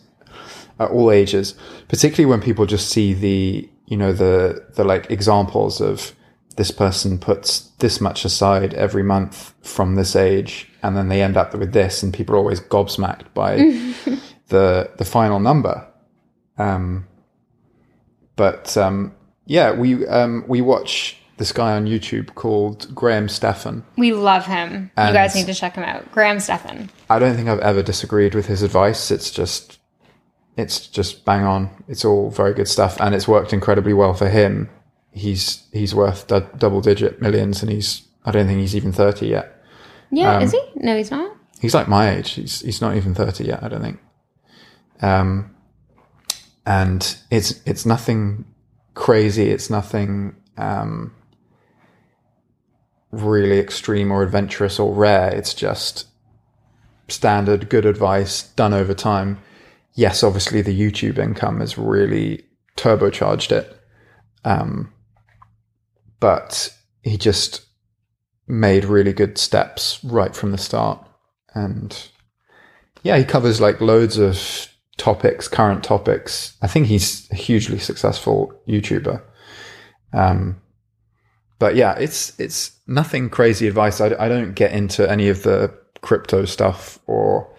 at 0.79 0.91
all 0.91 1.09
ages 1.09 1.55
particularly 1.87 2.29
when 2.29 2.41
people 2.41 2.65
just 2.65 2.89
see 2.89 3.13
the 3.13 3.67
you 3.87 3.97
know 3.97 4.13
the 4.13 4.63
the 4.75 4.83
like 4.83 5.09
examples 5.09 5.81
of 5.81 6.13
this 6.57 6.71
person 6.71 7.17
puts 7.17 7.59
this 7.79 8.01
much 8.01 8.25
aside 8.25 8.73
every 8.73 9.03
month 9.03 9.53
from 9.61 9.95
this 9.95 10.15
age 10.15 10.69
and 10.83 10.95
then 10.97 11.07
they 11.07 11.21
end 11.21 11.37
up 11.37 11.53
with 11.55 11.71
this 11.73 12.03
and 12.03 12.13
people 12.13 12.35
are 12.35 12.39
always 12.39 12.59
gobsmacked 12.59 13.33
by 13.33 13.55
the 14.49 14.89
the 14.97 15.05
final 15.05 15.39
number 15.39 15.87
um 16.57 17.05
but 18.35 18.75
um 18.77 19.13
yeah 19.45 19.71
we 19.71 20.05
um 20.07 20.43
we 20.47 20.61
watch 20.61 21.17
this 21.37 21.51
guy 21.51 21.73
on 21.75 21.85
youtube 21.85 22.33
called 22.35 22.93
graham 22.95 23.29
stephan 23.29 23.83
We 23.95 24.11
love 24.13 24.45
him. 24.45 24.89
you 24.97 25.13
guys 25.13 25.35
need 25.35 25.45
to 25.47 25.53
check 25.53 25.75
him 25.75 25.83
out. 25.83 26.11
Graham 26.11 26.39
Stephan. 26.39 26.89
I 27.09 27.19
don't 27.19 27.35
think 27.35 27.47
I've 27.47 27.59
ever 27.59 27.83
disagreed 27.83 28.33
with 28.33 28.47
his 28.47 28.63
advice. 28.63 29.11
It's 29.11 29.29
just, 29.29 29.77
it's 30.55 30.87
just 30.87 31.23
bang 31.25 31.43
on. 31.43 31.69
It's 31.87 32.03
all 32.03 32.31
very 32.31 32.53
good 32.55 32.67
stuff, 32.67 32.99
and 32.99 33.13
it's 33.13 33.27
worked 33.27 33.53
incredibly 33.53 33.93
well 33.93 34.15
for 34.15 34.27
him. 34.29 34.69
He's 35.17 35.67
he's 35.71 35.93
worth 35.95 36.27
du- 36.27 36.49
double 36.57 36.81
digit 36.81 37.21
millions, 37.21 37.61
and 37.61 37.71
he's 37.71 38.03
I 38.25 38.31
don't 38.31 38.47
think 38.47 38.59
he's 38.59 38.75
even 38.75 38.91
thirty 38.91 39.27
yet. 39.27 39.53
Yeah, 40.11 40.37
Um, 40.37 40.43
is 40.43 40.51
he? 40.51 40.61
No, 40.75 40.95
he's 40.97 41.11
not. 41.11 41.35
He's 41.59 41.73
like 41.73 41.87
my 41.87 42.09
age. 42.11 42.31
He's 42.31 42.61
he's 42.61 42.81
not 42.81 42.95
even 42.95 43.13
thirty 43.15 43.45
yet. 43.45 43.63
I 43.63 43.67
don't 43.67 43.81
think. 43.81 43.99
Um, 45.01 45.55
and 46.65 47.17
it's 47.31 47.61
it's 47.65 47.85
nothing 47.85 48.45
crazy. 48.93 49.49
It's 49.49 49.69
nothing 49.69 50.35
um 50.57 51.13
really 53.11 53.59
extreme 53.59 54.11
or 54.11 54.23
adventurous 54.23 54.79
or 54.79 54.93
rare. 54.93 55.33
It's 55.33 55.53
just 55.53 56.07
standard 57.07 57.69
good 57.69 57.85
advice 57.85 58.43
done 58.49 58.73
over 58.73 58.93
time. 58.93 59.39
Yes, 59.93 60.23
obviously 60.23 60.61
the 60.61 60.77
YouTube 60.77 61.17
income 61.17 61.59
has 61.61 61.77
really 61.77 62.43
turbocharged 62.75 63.51
it. 63.51 63.79
Um, 64.43 64.93
but 66.19 66.73
he 67.03 67.17
just 67.17 67.65
made 68.47 68.85
really 68.85 69.13
good 69.13 69.37
steps 69.37 70.03
right 70.03 70.35
from 70.35 70.51
the 70.51 70.57
start. 70.57 71.05
And 71.53 72.09
yeah, 73.03 73.17
he 73.17 73.25
covers 73.25 73.59
like 73.59 73.81
loads 73.81 74.17
of 74.17 74.67
topics, 74.97 75.47
current 75.47 75.83
topics. 75.83 76.55
I 76.61 76.67
think 76.67 76.87
he's 76.87 77.29
a 77.31 77.35
hugely 77.35 77.79
successful 77.79 78.53
YouTuber. 78.67 79.21
Um, 80.13 80.61
but 81.59 81.75
yeah, 81.75 81.95
it's 81.97 82.39
it's 82.39 82.77
nothing 82.87 83.29
crazy 83.29 83.67
advice. 83.67 83.99
I, 83.99 84.15
I 84.19 84.29
don't 84.29 84.53
get 84.53 84.71
into 84.71 85.09
any 85.09 85.29
of 85.29 85.43
the 85.43 85.73
crypto 86.01 86.45
stuff 86.45 86.99
or 87.07 87.51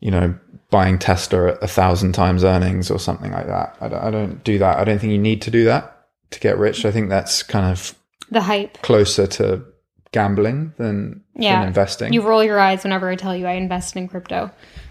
you 0.00 0.10
know 0.10 0.36
buying 0.70 0.98
Tesla 0.98 1.52
at 1.52 1.62
a 1.62 1.68
thousand 1.68 2.12
times 2.12 2.44
earnings 2.44 2.90
or 2.90 2.98
something 2.98 3.32
like 3.32 3.46
that. 3.46 3.76
I 3.80 3.88
don't, 3.88 4.02
I 4.02 4.10
don't 4.10 4.44
do 4.44 4.58
that. 4.58 4.78
I 4.78 4.84
don't 4.84 4.98
think 4.98 5.12
you 5.12 5.18
need 5.18 5.42
to 5.42 5.50
do 5.50 5.64
that 5.64 5.99
to 6.30 6.40
get 6.40 6.58
rich. 6.58 6.84
I 6.84 6.90
think 6.90 7.08
that's 7.08 7.42
kind 7.42 7.70
of 7.70 7.94
The 8.30 8.40
hype. 8.42 8.80
closer 8.82 9.26
to 9.26 9.64
gambling 10.12 10.72
than, 10.78 11.22
Yeah. 11.34 11.60
than 11.60 11.68
investing. 11.68 12.12
You 12.12 12.22
roll 12.22 12.42
your 12.44 12.58
eyes 12.60 12.82
whenever 12.84 13.08
I 13.08 13.16
tell 13.16 13.34
you 13.36 13.46
I 13.46 13.52
invest 13.52 13.96
in 13.96 14.08
crypto. 14.08 14.50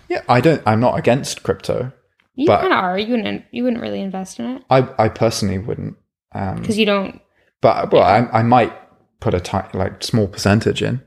yeah, 0.10 0.22
I 0.30 0.42
don't. 0.42 0.62
I'm 0.66 0.80
not 0.80 0.98
against 0.98 1.44
crypto. 1.44 1.92
You 2.36 2.48
kind 2.48 2.68
of 2.68 2.72
are. 2.84 2.98
You 2.98 3.12
wouldn't. 3.16 3.44
You 3.52 3.64
wouldn't 3.66 3.82
really 3.82 4.00
invest 4.02 4.40
in 4.40 4.46
it 4.46 4.64
I 4.70 4.88
I 4.98 5.10
personally 5.10 5.58
wouldn't. 5.58 5.98
Um, 6.34 6.62
because 6.62 6.78
you 6.78 6.86
don't. 6.86 7.20
but 7.62 7.92
well, 7.92 8.04
I 8.04 8.20
I 8.40 8.44
might 8.44 8.72
put 9.20 9.34
a 9.34 9.42
ti 9.42 9.58
like 9.74 10.02
small 10.04 10.28
percentage 10.28 10.82
in, 10.82 11.02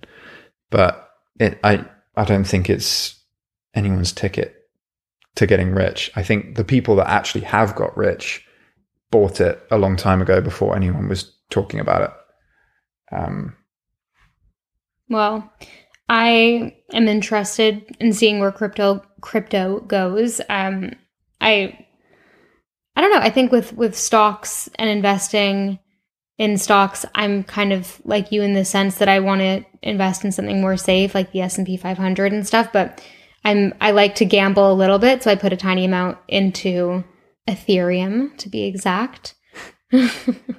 but 0.71 1.09
it 1.41 1.59
I 1.65 1.87
I 2.17 2.25
don't 2.25 2.45
think 2.45 2.69
it's 2.69 3.19
anyone's 3.75 4.13
ticket 4.13 4.55
to 5.37 5.47
getting 5.47 5.73
rich. 5.73 6.11
I 6.15 6.23
think 6.23 6.57
the 6.57 6.65
people 6.65 6.97
that 6.97 7.09
actually 7.09 7.45
have 7.45 7.75
got 7.75 7.97
rich 7.97 8.45
bought 9.13 9.41
it 9.41 9.63
a 9.71 9.79
long 9.79 9.97
time 9.97 10.21
ago 10.21 10.41
before 10.41 10.75
anyone 10.75 11.09
was 11.09 11.33
talking 11.51 11.79
about 11.79 12.03
it. 12.03 13.15
Um, 13.15 13.55
Well, 15.09 15.53
I 16.09 16.75
am 16.93 17.07
interested 17.07 17.95
in 18.01 18.13
seeing 18.13 18.41
where 18.41 18.51
crypto 18.51 19.03
crypto 19.21 19.81
goes. 19.81 20.41
Um, 20.49 20.93
I 21.41 21.87
I 22.97 23.01
don't 23.01 23.13
know. 23.13 23.21
I 23.21 23.31
think 23.31 23.53
with 23.53 23.73
with 23.75 23.97
stocks 23.97 24.69
and 24.77 24.91
investing 24.91 25.79
in 26.39 26.59
stocks, 26.59 27.05
I'm 27.15 27.45
kind 27.45 27.73
of 27.73 28.01
like 28.05 28.33
you 28.33 28.43
in 28.43 28.55
the 28.55 28.65
sense 28.65 28.97
that 28.97 29.09
I 29.09 29.21
want 29.21 29.43
to 29.43 29.65
invest 29.83 30.25
in 30.25 30.33
something 30.33 30.61
more 30.61 30.77
safe, 30.77 31.15
like 31.15 31.33
the 31.33 31.43
S 31.43 31.59
and 31.59 31.67
P 31.67 31.77
500 31.77 32.33
and 32.33 32.47
stuff. 32.47 32.73
But 32.73 33.03
I'm 33.45 33.75
I 33.81 33.91
like 33.91 34.15
to 34.17 34.25
gamble 34.25 34.73
a 34.73 34.75
little 34.75 34.99
bit, 34.99 35.23
so 35.23 35.31
I 35.31 35.37
put 35.37 35.53
a 35.53 35.57
tiny 35.57 35.85
amount 35.85 36.19
into 36.29 37.05
Ethereum 37.49 38.37
to 38.39 38.49
be 38.49 38.65
exact. 38.65 39.35
and 39.93 40.51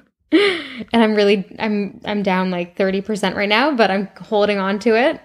I'm 0.92 1.14
really 1.14 1.44
I'm 1.58 2.00
I'm 2.04 2.22
down 2.22 2.50
like 2.50 2.76
30% 2.76 3.34
right 3.34 3.48
now, 3.48 3.74
but 3.74 3.90
I'm 3.90 4.08
holding 4.20 4.58
on 4.58 4.78
to 4.80 4.96
it. 4.96 5.20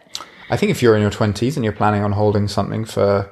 I 0.50 0.58
think 0.58 0.72
if 0.72 0.82
you're 0.82 0.96
in 0.96 1.02
your 1.02 1.12
20s 1.12 1.56
and 1.56 1.64
you're 1.64 1.74
planning 1.74 2.04
on 2.04 2.12
holding 2.12 2.48
something 2.48 2.86
for 2.86 3.32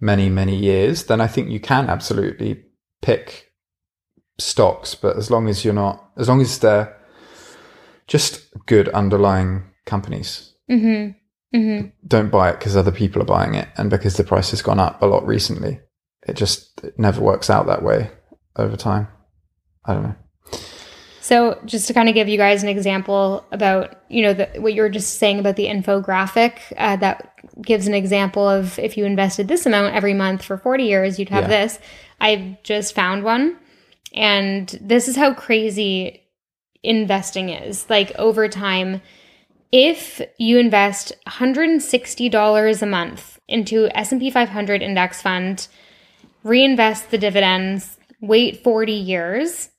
many, 0.00 0.28
many 0.28 0.56
years, 0.56 1.04
then 1.04 1.20
I 1.20 1.26
think 1.26 1.48
you 1.50 1.60
can 1.60 1.88
absolutely 1.88 2.62
pick 3.02 3.50
stocks. 4.38 4.94
But 4.94 5.16
as 5.16 5.30
long 5.30 5.48
as 5.48 5.64
you're 5.64 5.74
not, 5.74 6.10
as 6.18 6.28
long 6.28 6.40
as 6.40 6.58
they're 6.58 6.96
just 8.06 8.46
good 8.66 8.88
underlying 8.90 9.64
companies, 9.86 10.54
Mhm. 10.70 11.14
Mhm. 11.54 11.92
don't 12.06 12.30
buy 12.30 12.50
it 12.50 12.58
because 12.58 12.76
other 12.76 12.92
people 12.92 13.22
are 13.22 13.26
buying 13.26 13.54
it 13.54 13.68
and 13.76 13.88
because 13.90 14.16
the 14.16 14.24
price 14.24 14.50
has 14.50 14.62
gone 14.62 14.80
up 14.80 15.00
a 15.02 15.06
lot 15.06 15.26
recently. 15.26 15.80
It 16.26 16.36
just 16.36 16.82
it 16.84 16.98
never 16.98 17.20
works 17.20 17.50
out 17.50 17.66
that 17.66 17.82
way 17.82 18.10
over 18.56 18.76
time. 18.76 19.08
I 19.84 19.94
don't 19.94 20.02
know. 20.02 20.14
So, 21.22 21.60
just 21.64 21.86
to 21.86 21.94
kind 21.94 22.08
of 22.08 22.14
give 22.16 22.28
you 22.28 22.36
guys 22.36 22.62
an 22.64 22.68
example 22.68 23.46
about, 23.52 24.00
you 24.08 24.22
know, 24.22 24.34
the, 24.34 24.48
what 24.58 24.74
you 24.74 24.82
were 24.82 24.88
just 24.88 25.18
saying 25.18 25.38
about 25.38 25.54
the 25.54 25.66
infographic, 25.66 26.58
uh, 26.76 26.96
that 26.96 27.34
gives 27.62 27.86
an 27.86 27.94
example 27.94 28.48
of 28.48 28.78
if 28.80 28.96
you 28.96 29.04
invested 29.04 29.46
this 29.46 29.64
amount 29.64 29.94
every 29.94 30.14
month 30.14 30.42
for 30.42 30.56
40 30.56 30.82
years, 30.84 31.18
you'd 31.18 31.28
have 31.28 31.44
Yeah. 31.44 31.48
this. 31.48 31.78
I've 32.20 32.62
just 32.64 32.94
found 32.96 33.22
one. 33.22 33.56
And 34.12 34.76
this 34.82 35.06
is 35.06 35.14
how 35.14 35.32
crazy 35.32 36.22
investing 36.82 37.50
is. 37.50 37.88
Like 37.88 38.12
over 38.18 38.48
time, 38.48 39.00
if 39.70 40.20
you 40.38 40.58
invest 40.58 41.12
$160 41.28 42.82
a 42.82 42.86
month 42.86 43.38
into 43.46 43.88
S&P 43.94 44.30
500 44.30 44.82
index 44.82 45.22
fund, 45.22 45.68
reinvest 46.42 47.10
the 47.10 47.18
dividends, 47.18 47.98
wait 48.20 48.62
40 48.62 48.92
years, 48.92 49.70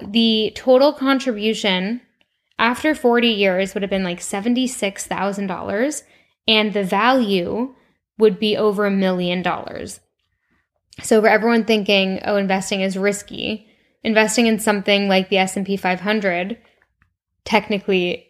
the 0.00 0.52
total 0.54 0.92
contribution 0.92 2.00
after 2.58 2.94
40 2.94 3.28
years 3.28 3.74
would 3.74 3.82
have 3.82 3.90
been 3.90 4.04
like 4.04 4.20
$76,000 4.20 6.02
and 6.48 6.72
the 6.72 6.84
value 6.84 7.74
would 8.18 8.38
be 8.38 8.56
over 8.56 8.86
a 8.86 8.90
million 8.90 9.42
dollars. 9.42 10.00
So 11.02 11.20
for 11.20 11.28
everyone 11.28 11.64
thinking, 11.64 12.20
"Oh, 12.24 12.36
investing 12.36 12.82
is 12.82 12.98
risky," 12.98 13.66
investing 14.04 14.46
in 14.46 14.58
something 14.58 15.08
like 15.08 15.28
the 15.28 15.38
S&P 15.38 15.76
500 15.76 16.58
technically 17.44 18.28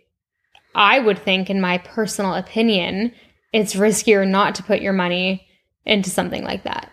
I 0.74 0.98
would 0.98 1.18
think 1.18 1.50
in 1.50 1.60
my 1.60 1.78
personal 1.78 2.34
opinion, 2.34 3.12
it's 3.52 3.74
riskier 3.74 4.26
not 4.26 4.54
to 4.54 4.62
put 4.62 4.80
your 4.80 4.94
money 4.94 5.46
into 5.84 6.08
something 6.08 6.44
like 6.44 6.62
that. 6.62 6.90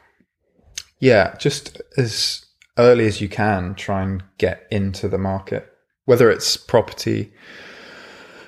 Yeah, 0.99 1.35
just 1.37 1.81
as 1.97 2.45
early 2.77 3.05
as 3.07 3.21
you 3.21 3.29
can, 3.29 3.75
try 3.75 4.03
and 4.03 4.23
get 4.37 4.67
into 4.69 5.07
the 5.07 5.17
market, 5.17 5.69
whether 6.05 6.29
it's 6.29 6.57
property 6.57 7.33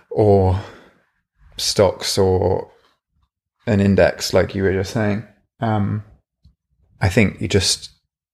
or 0.09 0.59
stocks 1.57 2.17
or 2.17 2.71
an 3.65 3.79
index, 3.79 4.33
like 4.33 4.53
you 4.55 4.63
were 4.63 4.73
just 4.73 4.93
saying. 4.93 5.25
Um, 5.59 6.03
I 6.99 7.09
think 7.09 7.41
you 7.41 7.47
just 7.47 7.89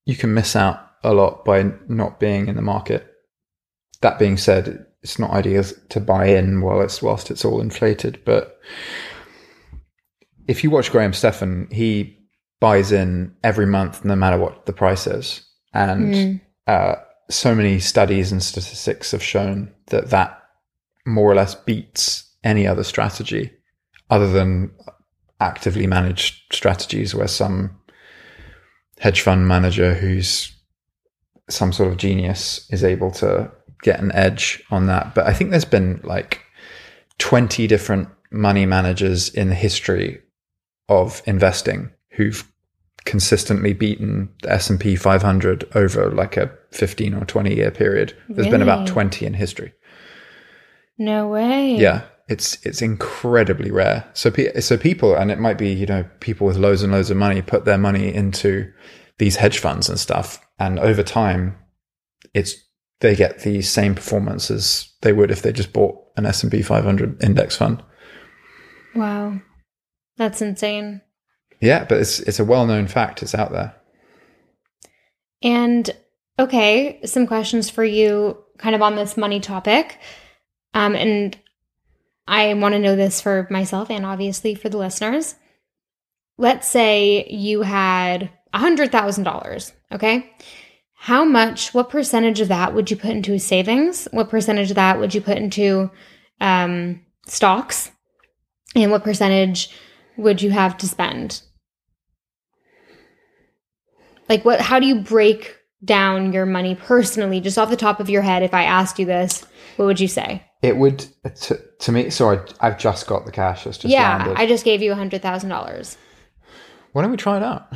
you 0.06 0.16
can 0.16 0.34
miss 0.34 0.56
out 0.56 0.80
a 1.04 1.14
lot 1.14 1.46
by 1.46 1.72
not 1.88 2.20
being 2.20 2.48
in 2.48 2.56
the 2.56 2.62
market. 2.62 3.06
That 4.02 4.20
being 4.20 4.38
said, 4.38 4.86
it's 5.04 5.20
not 5.20 5.32
ideal 5.32 5.64
to 5.90 6.00
buy 6.00 6.28
in 6.28 6.62
while 6.62 6.82
it's 6.82 7.02
whilst 7.02 7.30
it's 7.30 7.46
all 7.46 7.62
inflated, 7.62 8.22
but 8.26 8.60
if 10.48 10.64
you 10.64 10.70
watch 10.70 10.92
Graham 10.92 11.14
Stephan, 11.14 11.68
he 11.72 12.17
buys 12.60 12.92
in 12.92 13.34
every 13.44 13.66
month, 13.66 14.04
no 14.04 14.16
matter 14.16 14.38
what 14.38 14.66
the 14.66 14.74
price 14.74 15.08
is. 15.08 15.42
And 15.74 16.14
Mm. 16.14 16.42
uh, 16.68 16.96
so 17.30 17.54
many 17.54 17.80
studies 17.80 18.32
and 18.32 18.42
statistics 18.42 19.12
have 19.12 19.24
shown 19.24 19.72
that 19.88 20.10
that 20.10 20.42
more 21.06 21.32
or 21.32 21.36
less 21.36 21.56
beats 21.56 22.24
any 22.44 22.66
other 22.68 22.84
strategy 22.84 23.52
other 24.10 24.30
than 24.32 24.72
actively 25.40 25.86
managed 25.88 26.42
strategies 26.54 27.14
where 27.14 27.28
some 27.28 27.78
hedge 29.00 29.22
fund 29.22 29.48
manager 29.48 29.94
who's 29.94 30.52
some 31.50 31.72
sort 31.72 31.90
of 31.92 31.98
genius 31.98 32.68
is 32.72 32.84
able 32.84 33.12
to 33.12 33.50
get 33.84 34.00
an 34.00 34.12
edge 34.14 34.64
on 34.72 34.88
that. 34.88 35.14
But 35.14 35.28
I 35.28 35.34
think 35.34 35.52
there's 35.52 35.64
been 35.66 36.02
like 36.04 36.42
20 37.20 37.68
different 37.68 38.10
money 38.32 38.66
managers 38.66 39.30
in 39.30 39.50
the 39.50 39.56
history 39.56 40.22
of 40.90 41.22
investing 41.26 41.92
who've 42.18 42.52
consistently 43.06 43.74
beaten 43.74 44.30
the 44.42 44.52
S&P 44.52 44.96
500 44.96 45.64
over 45.76 46.12
like 46.12 46.36
a 46.36 46.52
15 46.72 47.14
or 47.14 47.24
20 47.24 47.56
year 47.56 47.72
period. 47.72 48.18
There's 48.28 48.50
been 48.50 48.62
about 48.62 48.88
20 48.88 49.26
in 49.26 49.34
history. 49.34 49.74
No 50.98 51.28
way. 51.30 51.76
Yeah, 51.76 52.02
it's 52.28 52.58
it's 52.66 52.82
incredibly 52.82 53.72
rare. 53.72 54.10
So 54.14 54.32
pe- 54.32 54.60
so 54.60 54.78
people 54.78 55.16
and 55.16 55.32
it 55.32 55.40
might 55.40 55.58
be, 55.58 55.72
you 55.72 55.86
know, 55.86 56.04
people 56.20 56.48
with 56.48 56.58
loads 56.58 56.82
and 56.82 56.92
loads 56.92 57.10
of 57.12 57.18
money 57.18 57.42
put 57.42 57.66
their 57.66 57.78
money 57.78 58.14
into 58.14 58.74
these 59.20 59.38
hedge 59.38 59.60
funds 59.60 59.88
and 59.90 60.00
stuff 60.00 60.46
and 60.60 60.80
over 60.80 61.04
time 61.04 61.58
it's 62.34 62.56
they 63.00 63.16
get 63.16 63.40
the 63.40 63.62
same 63.62 63.96
performance 63.96 64.50
as 64.50 64.92
they 65.02 65.14
would 65.14 65.32
if 65.32 65.44
they 65.44 65.52
just 65.52 65.72
bought 65.72 65.96
an 66.18 66.26
S&P 66.26 66.64
500 66.64 67.24
index 67.24 67.56
fund. 67.56 67.84
Wow. 68.96 69.40
That's 70.18 70.42
insane. 70.42 71.02
Yeah, 71.60 71.86
but 71.86 72.00
it's 72.00 72.20
it's 72.20 72.40
a 72.40 72.46
well-known 72.46 72.88
fact. 72.88 73.24
It's 73.24 73.36
out 73.36 73.52
there. 73.52 73.76
And 75.42 75.90
okay, 76.40 77.00
some 77.06 77.28
questions 77.28 77.70
for 77.70 77.84
you 77.84 78.38
kind 78.58 78.76
of 78.76 78.82
on 78.82 78.96
this 78.96 79.18
money 79.18 79.40
topic. 79.40 80.00
Um, 80.74 80.96
and 80.96 81.38
I 82.28 82.54
want 82.54 82.74
to 82.74 82.80
know 82.80 82.96
this 82.96 83.22
for 83.22 83.48
myself 83.50 83.90
and 83.90 84.06
obviously 84.06 84.56
for 84.56 84.70
the 84.70 84.78
listeners. 84.78 85.36
Let's 86.38 86.68
say 86.68 87.28
you 87.30 87.64
had 87.64 88.30
a 88.54 88.60
$100,000, 88.60 89.72
okay? 89.92 90.34
How 90.94 91.24
much, 91.24 91.74
what 91.74 91.90
percentage 91.90 92.42
of 92.42 92.50
that 92.50 92.76
would 92.76 92.92
you 92.92 92.98
put 92.98 93.12
into 93.12 93.40
savings? 93.40 94.08
What 94.12 94.30
percentage 94.30 94.70
of 94.70 94.76
that 94.76 95.00
would 95.00 95.16
you 95.16 95.22
put 95.22 95.38
into 95.38 95.90
um, 96.42 97.02
stocks? 97.26 97.92
And 98.76 98.92
what 98.92 99.04
percentage 99.04 99.72
would 100.18 100.42
you 100.42 100.52
have 100.52 100.78
to 100.78 100.88
spend? 100.88 101.42
Like 104.30 104.46
what 104.46 104.60
how 104.62 104.80
do 104.80 104.88
you 104.88 105.02
break 105.02 105.58
down 105.84 106.34
your 106.34 106.46
money 106.46 106.76
personally 106.76 107.40
just 107.40 107.58
off 107.58 107.70
the 107.70 107.78
top 107.78 108.00
of 108.00 108.10
your 108.10 108.22
head 108.22 108.44
if 108.44 108.54
I 108.54 108.64
asked 108.64 109.00
you 109.00 109.06
this, 109.06 109.46
what 109.76 109.86
would 109.86 110.00
you 110.00 110.08
say? 110.08 110.44
It 110.62 110.78
would 110.78 111.06
to, 111.24 111.60
to 111.80 111.92
me. 111.92 112.10
Sorry, 112.10 112.40
I've 112.60 112.80
just 112.80 113.06
got 113.06 113.26
the 113.26 113.32
cash. 113.32 113.68
It's 113.68 113.78
just 113.78 113.92
yeah, 113.92 114.18
landed. 114.18 114.38
I 114.38 114.48
just 114.48 114.66
gave 114.66 114.82
you 114.82 114.92
a 114.92 114.96
hundred 114.96 115.22
thousand 115.22 115.50
dollars. 115.50 115.98
Why 116.94 117.04
don't 117.04 117.12
we 117.12 117.18
try 117.18 117.38
it 117.38 117.44
out? 117.44 117.68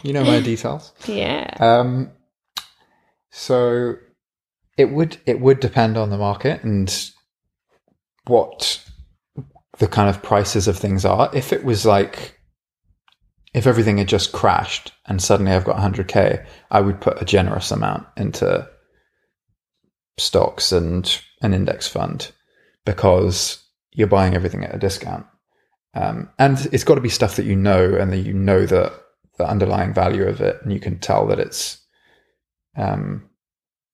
you 0.04 0.12
know 0.12 0.24
my 0.24 0.40
details. 0.40 0.92
Yeah. 1.06 1.48
Um, 1.60 2.10
so 3.30 3.94
it 4.76 4.90
would 4.90 5.18
it 5.26 5.40
would 5.40 5.60
depend 5.60 5.96
on 5.96 6.10
the 6.10 6.18
market 6.18 6.64
and 6.64 7.12
what 8.26 8.82
the 9.78 9.86
kind 9.86 10.08
of 10.08 10.22
prices 10.22 10.66
of 10.66 10.76
things 10.76 11.04
are. 11.04 11.30
If 11.32 11.52
it 11.52 11.64
was 11.64 11.86
like 11.86 12.40
if 13.54 13.66
everything 13.66 13.98
had 13.98 14.08
just 14.08 14.32
crashed 14.32 14.92
and 15.06 15.22
suddenly 15.22 15.52
I've 15.52 15.64
got 15.64 15.76
100k, 15.76 16.44
I 16.70 16.80
would 16.80 17.00
put 17.00 17.22
a 17.22 17.24
generous 17.24 17.70
amount 17.70 18.06
into 18.16 18.68
stocks 20.18 20.72
and 20.72 21.20
an 21.40 21.54
index 21.54 21.86
fund 21.86 22.32
because 22.84 23.62
you're 23.92 24.08
buying 24.08 24.34
everything 24.34 24.64
at 24.64 24.74
a 24.74 24.78
discount. 24.78 25.24
Um, 25.94 26.28
and 26.38 26.68
it's 26.72 26.82
got 26.82 26.96
to 26.96 27.00
be 27.00 27.08
stuff 27.08 27.36
that 27.36 27.46
you 27.46 27.54
know 27.54 27.94
and 27.94 28.12
that 28.12 28.18
you 28.18 28.34
know 28.34 28.66
the, 28.66 28.92
the 29.38 29.48
underlying 29.48 29.94
value 29.94 30.24
of 30.24 30.40
it 30.40 30.58
and 30.62 30.72
you 30.72 30.80
can 30.80 30.98
tell 30.98 31.26
that 31.28 31.38
it's 31.38 31.78
um, 32.76 33.30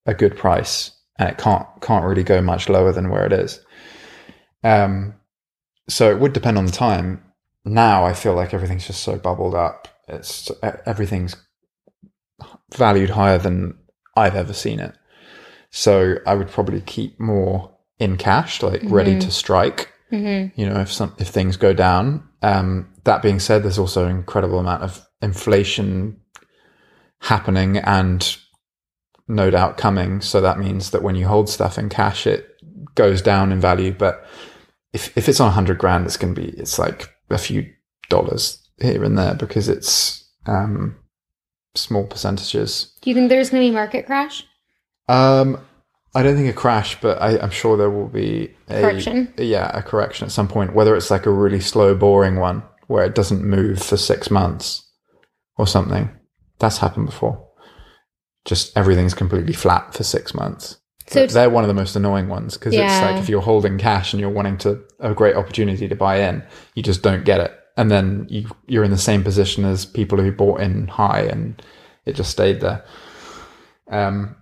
a 0.06 0.14
good 0.14 0.36
price 0.36 0.92
and 1.18 1.28
it 1.28 1.36
can't 1.36 1.66
can't 1.82 2.06
really 2.06 2.22
go 2.22 2.40
much 2.40 2.70
lower 2.70 2.92
than 2.92 3.10
where 3.10 3.26
it 3.26 3.32
is. 3.32 3.62
Um, 4.64 5.14
so 5.88 6.10
it 6.10 6.18
would 6.18 6.32
depend 6.32 6.56
on 6.56 6.64
the 6.64 6.72
time. 6.72 7.22
Now 7.64 8.04
I 8.04 8.14
feel 8.14 8.34
like 8.34 8.54
everything's 8.54 8.86
just 8.86 9.02
so 9.02 9.16
bubbled 9.16 9.54
up. 9.54 9.88
It's 10.08 10.50
everything's 10.86 11.36
valued 12.74 13.10
higher 13.10 13.38
than 13.38 13.78
I've 14.16 14.34
ever 14.36 14.52
seen 14.52 14.80
it. 14.80 14.94
So 15.70 16.16
I 16.26 16.34
would 16.34 16.48
probably 16.48 16.80
keep 16.80 17.20
more 17.20 17.70
in 17.98 18.16
cash, 18.16 18.62
like 18.62 18.82
ready 18.84 19.14
Mhm. 19.16 19.20
to 19.20 19.30
strike. 19.30 19.92
Mm-hmm. 20.10 20.60
You 20.60 20.68
know, 20.68 20.80
if 20.80 20.92
some 20.92 21.14
if 21.18 21.28
things 21.28 21.56
go 21.56 21.72
down. 21.72 22.24
Um, 22.42 22.88
that 23.04 23.22
being 23.22 23.38
said, 23.38 23.62
there's 23.62 23.78
also 23.78 24.04
an 24.06 24.10
incredible 24.16 24.58
amount 24.58 24.82
of 24.82 25.06
inflation 25.22 26.16
happening 27.20 27.76
and 27.76 28.36
no 29.28 29.50
doubt 29.50 29.76
coming. 29.76 30.20
So 30.22 30.40
that 30.40 30.58
means 30.58 30.90
that 30.90 31.02
when 31.02 31.14
you 31.14 31.26
hold 31.28 31.48
stuff 31.48 31.78
in 31.78 31.88
cash, 31.88 32.26
it 32.26 32.48
goes 32.94 33.22
down 33.22 33.52
in 33.52 33.60
value. 33.60 33.92
But 33.92 34.26
if 34.92 35.16
if 35.16 35.28
it's 35.28 35.38
on 35.40 35.48
a 35.48 35.52
hundred 35.52 35.78
grand, 35.78 36.06
it's 36.06 36.16
going 36.16 36.34
to 36.34 36.40
be 36.40 36.48
it's 36.48 36.78
like 36.78 37.14
a 37.30 37.38
few 37.38 37.70
dollars 38.08 38.58
here 38.80 39.04
and 39.04 39.16
there 39.16 39.34
because 39.34 39.68
it's 39.68 40.28
um, 40.46 40.96
small 41.74 42.06
percentages. 42.06 42.92
Do 43.00 43.10
you 43.10 43.14
think 43.14 43.28
there's 43.28 43.50
gonna 43.50 43.62
be 43.62 43.70
market 43.70 44.06
crash? 44.06 44.44
Um, 45.08 45.58
I 46.14 46.22
don't 46.22 46.36
think 46.36 46.50
a 46.50 46.52
crash, 46.52 47.00
but 47.00 47.20
I, 47.22 47.38
I'm 47.38 47.50
sure 47.50 47.76
there 47.76 47.90
will 47.90 48.08
be 48.08 48.54
a 48.68 48.80
Correction. 48.80 49.32
Yeah, 49.36 49.70
a 49.76 49.82
correction 49.82 50.26
at 50.26 50.32
some 50.32 50.48
point. 50.48 50.74
Whether 50.74 50.96
it's 50.96 51.10
like 51.10 51.26
a 51.26 51.30
really 51.30 51.60
slow, 51.60 51.94
boring 51.94 52.36
one 52.36 52.62
where 52.88 53.04
it 53.04 53.14
doesn't 53.14 53.44
move 53.44 53.80
for 53.80 53.96
six 53.96 54.30
months 54.30 54.88
or 55.56 55.66
something. 55.66 56.10
That's 56.58 56.78
happened 56.78 57.06
before. 57.06 57.46
Just 58.44 58.76
everything's 58.76 59.14
completely 59.14 59.52
flat 59.52 59.94
for 59.94 60.02
six 60.02 60.34
months. 60.34 60.78
So 61.10 61.26
they're 61.26 61.50
one 61.50 61.64
of 61.64 61.68
the 61.68 61.74
most 61.74 61.96
annoying 61.96 62.28
ones 62.28 62.56
because 62.56 62.72
it's 62.74 63.02
like 63.02 63.20
if 63.20 63.28
you're 63.28 63.40
holding 63.40 63.78
cash 63.78 64.12
and 64.12 64.20
you're 64.20 64.30
wanting 64.30 64.58
to 64.58 64.80
a 65.00 65.12
great 65.12 65.34
opportunity 65.34 65.88
to 65.88 65.96
buy 65.96 66.20
in, 66.20 66.42
you 66.74 66.82
just 66.82 67.02
don't 67.02 67.24
get 67.24 67.40
it, 67.40 67.52
and 67.76 67.90
then 67.90 68.26
you 68.30 68.48
you're 68.66 68.84
in 68.84 68.92
the 68.92 68.98
same 68.98 69.24
position 69.24 69.64
as 69.64 69.84
people 69.84 70.18
who 70.20 70.30
bought 70.30 70.60
in 70.60 70.86
high 70.86 71.22
and 71.22 71.60
it 72.06 72.14
just 72.14 72.30
stayed 72.30 72.60
there. 72.60 72.84
Um, 73.90 74.36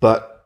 but 0.00 0.44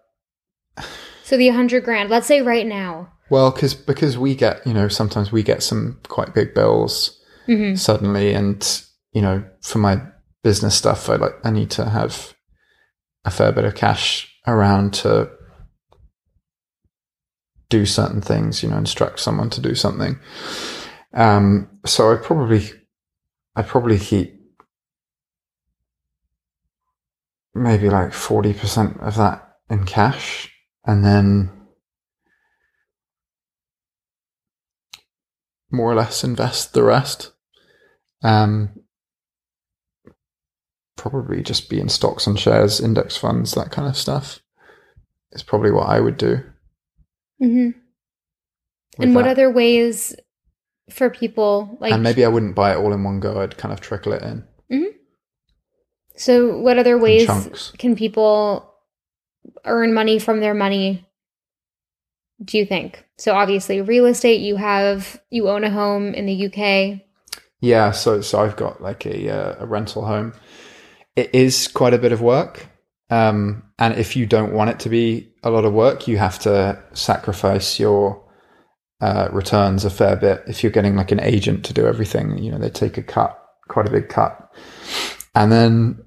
so 1.25 1.37
the 1.37 1.49
hundred 1.49 1.85
grand, 1.85 2.11
let's 2.11 2.27
say 2.27 2.43
right 2.43 2.67
now. 2.67 3.11
well, 3.31 3.51
because 3.51 3.73
because 3.75 4.19
we 4.19 4.35
get 4.35 4.67
you 4.67 4.75
know 4.75 4.89
sometimes 4.89 5.33
we 5.33 5.43
get 5.43 5.63
some 5.63 5.99
quite 6.09 6.35
big 6.35 6.55
bills 6.55 7.17
Mm-hmm. 7.49 7.75
suddenly, 7.77 8.33
and 8.35 8.83
you 9.13 9.23
know 9.23 9.43
for 9.63 9.79
my 9.79 10.01
business 10.45 10.77
stuff, 10.77 11.09
I 11.09 11.17
like 11.17 11.35
I 11.43 11.51
need 11.51 11.71
to 11.71 11.89
have 11.89 12.35
a 13.25 13.31
fair 13.31 13.51
bit 13.51 13.65
of 13.65 13.75
cash 13.75 14.30
around 14.47 14.95
to 14.95 15.31
do 17.69 17.87
certain 17.87 18.21
things, 18.21 18.63
you 18.63 18.69
know, 18.69 18.77
instruct 18.77 19.21
someone 19.21 19.51
to 19.51 19.61
do 19.61 19.75
something. 19.75 20.19
Um, 21.15 21.69
so 21.87 22.13
I 22.13 22.17
probably, 22.17 22.71
I 23.57 23.63
probably 23.63 23.99
keep 23.99 24.41
maybe 27.55 27.89
like 27.89 28.11
40% 28.11 29.01
of 29.01 29.17
that 29.17 29.57
in 29.69 29.85
cash 29.85 30.53
and 30.85 31.05
then 31.05 31.51
more 35.71 35.93
or 35.93 35.95
less 35.95 36.25
invest 36.25 36.73
the 36.73 36.83
rest. 36.83 37.33
Um, 38.23 38.80
probably 41.01 41.43
just 41.43 41.71
be 41.71 41.81
in 41.81 41.89
stocks 41.89 42.27
and 42.27 42.39
shares, 42.39 42.79
index 42.79 43.17
funds, 43.17 43.53
that 43.53 43.73
kind 43.73 43.89
of 43.89 43.97
stuff. 43.97 44.41
Is 45.33 45.43
probably 45.43 45.71
what 45.71 45.89
I 45.89 45.99
would 45.99 46.17
do. 46.17 46.43
Mm-hmm. 47.43 47.71
And 49.03 49.15
what 49.15 49.25
that. 49.25 49.31
other 49.31 49.51
ways 49.51 50.15
for 50.91 51.09
people 51.09 51.79
like 51.81 51.93
and 51.93 52.03
maybe 52.03 52.25
I 52.25 52.29
wouldn't 52.29 52.57
buy 52.57 52.73
it 52.73 52.77
all 52.77 52.93
in 52.93 53.03
one 53.03 53.21
go. 53.21 53.41
I'd 53.41 53.57
kind 53.57 53.73
of 53.73 53.81
trickle 53.81 54.13
it 54.13 54.23
in, 54.23 54.45
so 56.17 56.59
what 56.59 56.79
other 56.79 56.99
ways 56.99 57.73
can 57.79 57.97
people 57.97 58.75
earn 59.65 59.95
money 59.95 60.19
from 60.19 60.41
their 60.41 60.53
money 60.53 61.07
do 62.45 62.59
you 62.59 62.67
think 62.67 63.07
so 63.17 63.35
obviously 63.35 63.81
real 63.81 64.05
estate 64.07 64.41
you 64.41 64.57
have 64.57 65.23
you 65.31 65.49
own 65.49 65.63
a 65.63 65.71
home 65.71 66.13
in 66.13 66.27
the 66.27 66.47
uk 66.47 67.01
Yeah, 67.61 67.91
so 67.91 68.23
so 68.23 68.41
I've 68.41 68.57
got 68.57 68.83
like 68.83 69.05
a 69.05 69.29
uh, 69.29 69.57
a 69.61 69.67
rental 69.67 70.07
home. 70.07 70.33
It 71.17 71.35
is 71.35 71.69
quite 71.69 71.95
a 71.95 71.99
bit 71.99 72.13
of 72.13 72.21
work, 72.21 72.67
um, 73.11 73.65
and 73.79 73.95
if 73.95 74.17
you 74.17 74.27
don't 74.27 74.53
want 74.53 74.71
it 74.71 74.81
to 74.81 74.89
be 74.89 75.33
a 75.43 75.51
lot 75.51 75.65
of 75.65 75.73
work, 75.73 76.07
you 76.07 76.19
have 76.19 76.39
to 76.41 76.83
sacrifice 76.93 77.81
your 77.81 78.25
uh, 79.01 79.29
returns 79.33 79.85
a 79.85 79.91
fair 79.91 80.17
bit. 80.17 80.43
If 80.47 80.63
you're 80.63 80.73
getting 80.73 80.97
like 80.97 81.13
an 81.13 81.21
agent 81.21 81.65
to 81.67 81.75
do 81.75 81.87
everything, 81.87 82.39
you 82.39 82.51
know 82.51 82.59
they 82.59 82.71
take 82.71 82.97
a 82.97 83.03
cut, 83.03 83.37
quite 83.69 83.87
a 83.87 83.91
big 83.91 84.09
cut, 84.09 84.53
and 85.35 85.51
then 85.51 86.05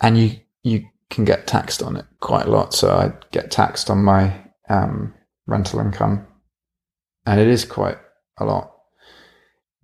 and 0.00 0.18
you 0.18 0.40
you 0.62 0.84
can 1.10 1.24
get 1.24 1.46
taxed 1.46 1.82
on 1.82 1.96
it 1.96 2.06
quite 2.20 2.46
a 2.46 2.50
lot. 2.50 2.72
So 2.72 2.90
I 2.90 3.12
get 3.32 3.50
taxed 3.50 3.90
on 3.90 4.04
my 4.04 4.32
um, 4.68 5.14
rental 5.46 5.80
income, 5.80 6.26
and 7.26 7.40
it 7.40 7.48
is 7.48 7.64
quite 7.64 7.98
a 8.38 8.44
lot 8.44 8.70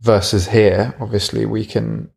versus 0.00 0.46
here, 0.46 0.94
obviously, 1.00 1.46
we 1.46 1.64
can 1.64 2.10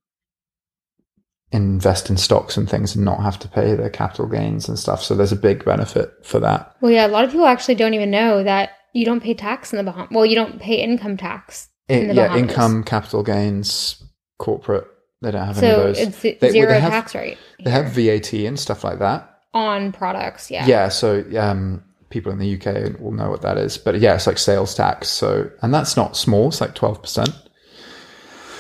invest 1.52 2.10
in 2.10 2.18
stocks 2.18 2.58
and 2.58 2.70
things 2.70 2.96
and 2.96 3.04
not 3.04 3.22
have 3.24 3.40
to 3.40 3.48
pay 3.48 3.74
their 3.76 3.90
capital 3.90 4.28
gains 4.28 4.70
and 4.70 4.78
stuff. 4.78 5.04
So 5.04 5.16
there's 5.16 5.32
a 5.32 5.36
big 5.36 5.66
benefit 5.66 6.12
for 6.24 6.40
that. 6.40 6.76
Well, 6.82 6.92
yeah, 6.92 7.08
a 7.08 7.10
lot 7.10 7.24
of 7.26 7.32
people 7.32 7.48
actually 7.48 7.76
don't 7.76 7.94
even 7.96 8.12
know 8.12 8.44
that 8.44 8.72
you 8.94 9.04
don't 9.06 9.22
pay 9.22 9.34
tax 9.34 9.74
in 9.74 9.78
the 9.78 9.84
Bahamas. 9.84 10.10
Well, 10.12 10.26
you 10.26 10.36
don't 10.36 10.60
pay 10.60 10.76
income 10.76 11.18
tax 11.18 11.68
in 11.88 12.08
the 12.08 12.14
yeah, 12.14 12.28
Bahamas. 12.28 12.52
income, 12.52 12.84
capital 12.84 13.24
gains, 13.24 14.04
corporate. 14.38 14.86
They 15.22 15.32
don't 15.32 15.46
have 15.46 15.58
any 15.58 15.68
of 15.70 15.74
So 15.74 15.84
those. 15.84 16.00
it's 16.00 16.40
They- 16.40 16.52
zero 16.52 16.68
well, 16.70 16.76
they 16.76 16.82
have- 16.82 16.92
tax 16.92 17.16
rate 17.16 17.38
They 17.64 17.72
have 17.72 17.88
VAT 17.88 18.34
and 18.46 18.60
stuff 18.60 18.84
like 18.84 19.00
that. 19.00 19.28
on 19.54 19.92
products. 19.92 20.52
Yeah. 20.52 20.66
Yeah. 20.68 20.90
so 20.90 21.24
um, 21.38 21.84
people 22.12 22.32
in 22.32 22.38
the 22.38 22.54
UK 22.56 23.00
will 23.02 23.12
know 23.12 23.30
what 23.32 23.42
that 23.42 23.58
is. 23.58 23.78
But 23.80 24.00
yeah, 24.00 24.14
it's 24.16 24.28
like 24.28 24.38
sales 24.38 24.76
tax. 24.76 25.08
So 25.10 25.50
and 25.64 25.74
that's 25.74 25.98
not 25.98 26.16
small. 26.16 26.50
It's 26.50 26.62
like 26.62 26.76
twelve 26.76 27.02
percent. 27.02 27.32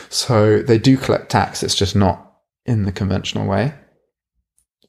So 0.10 0.62
they 0.64 0.78
do 0.80 0.98
collect 0.98 1.30
tax. 1.30 1.62
It's 1.64 1.76
just 1.76 1.96
not 1.96 2.29
in 2.70 2.84
the 2.86 2.92
conventional 2.92 3.48
way, 3.48 3.74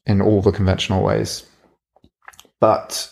in 0.05 0.21
all 0.21 0.41
the 0.41 0.51
conventional 0.51 1.03
ways. 1.03 1.43
But 2.59 3.09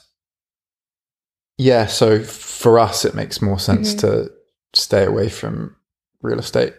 yeah, 1.58 1.88
so 1.88 2.24
for 2.24 2.80
us, 2.80 3.04
it 3.06 3.16
makes 3.16 3.42
more 3.42 3.60
sense 3.60 3.94
Mhm. 3.94 4.00
to 4.02 4.32
stay 4.74 5.04
away 5.06 5.28
from 5.30 5.76
real 6.22 6.40
estate 6.40 6.74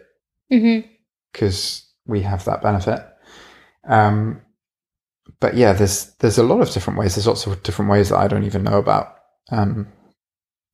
Mm-hmm. 0.52 0.86
because 1.32 1.86
we 2.06 2.22
have 2.22 2.44
that 2.44 2.62
benefit. 2.62 3.00
Um, 3.88 4.40
but 5.40 5.54
yeah, 5.56 5.72
there's 5.72 6.12
there's 6.20 6.38
a 6.38 6.42
lot 6.44 6.60
of 6.60 6.70
different 6.70 6.98
ways. 6.98 7.14
There's 7.14 7.26
lots 7.26 7.46
of 7.46 7.62
different 7.62 7.90
ways 7.90 8.08
that 8.10 8.18
I 8.18 8.28
don't 8.28 8.44
even 8.44 8.62
know 8.64 8.78
about. 8.78 9.16
Um, 9.50 9.88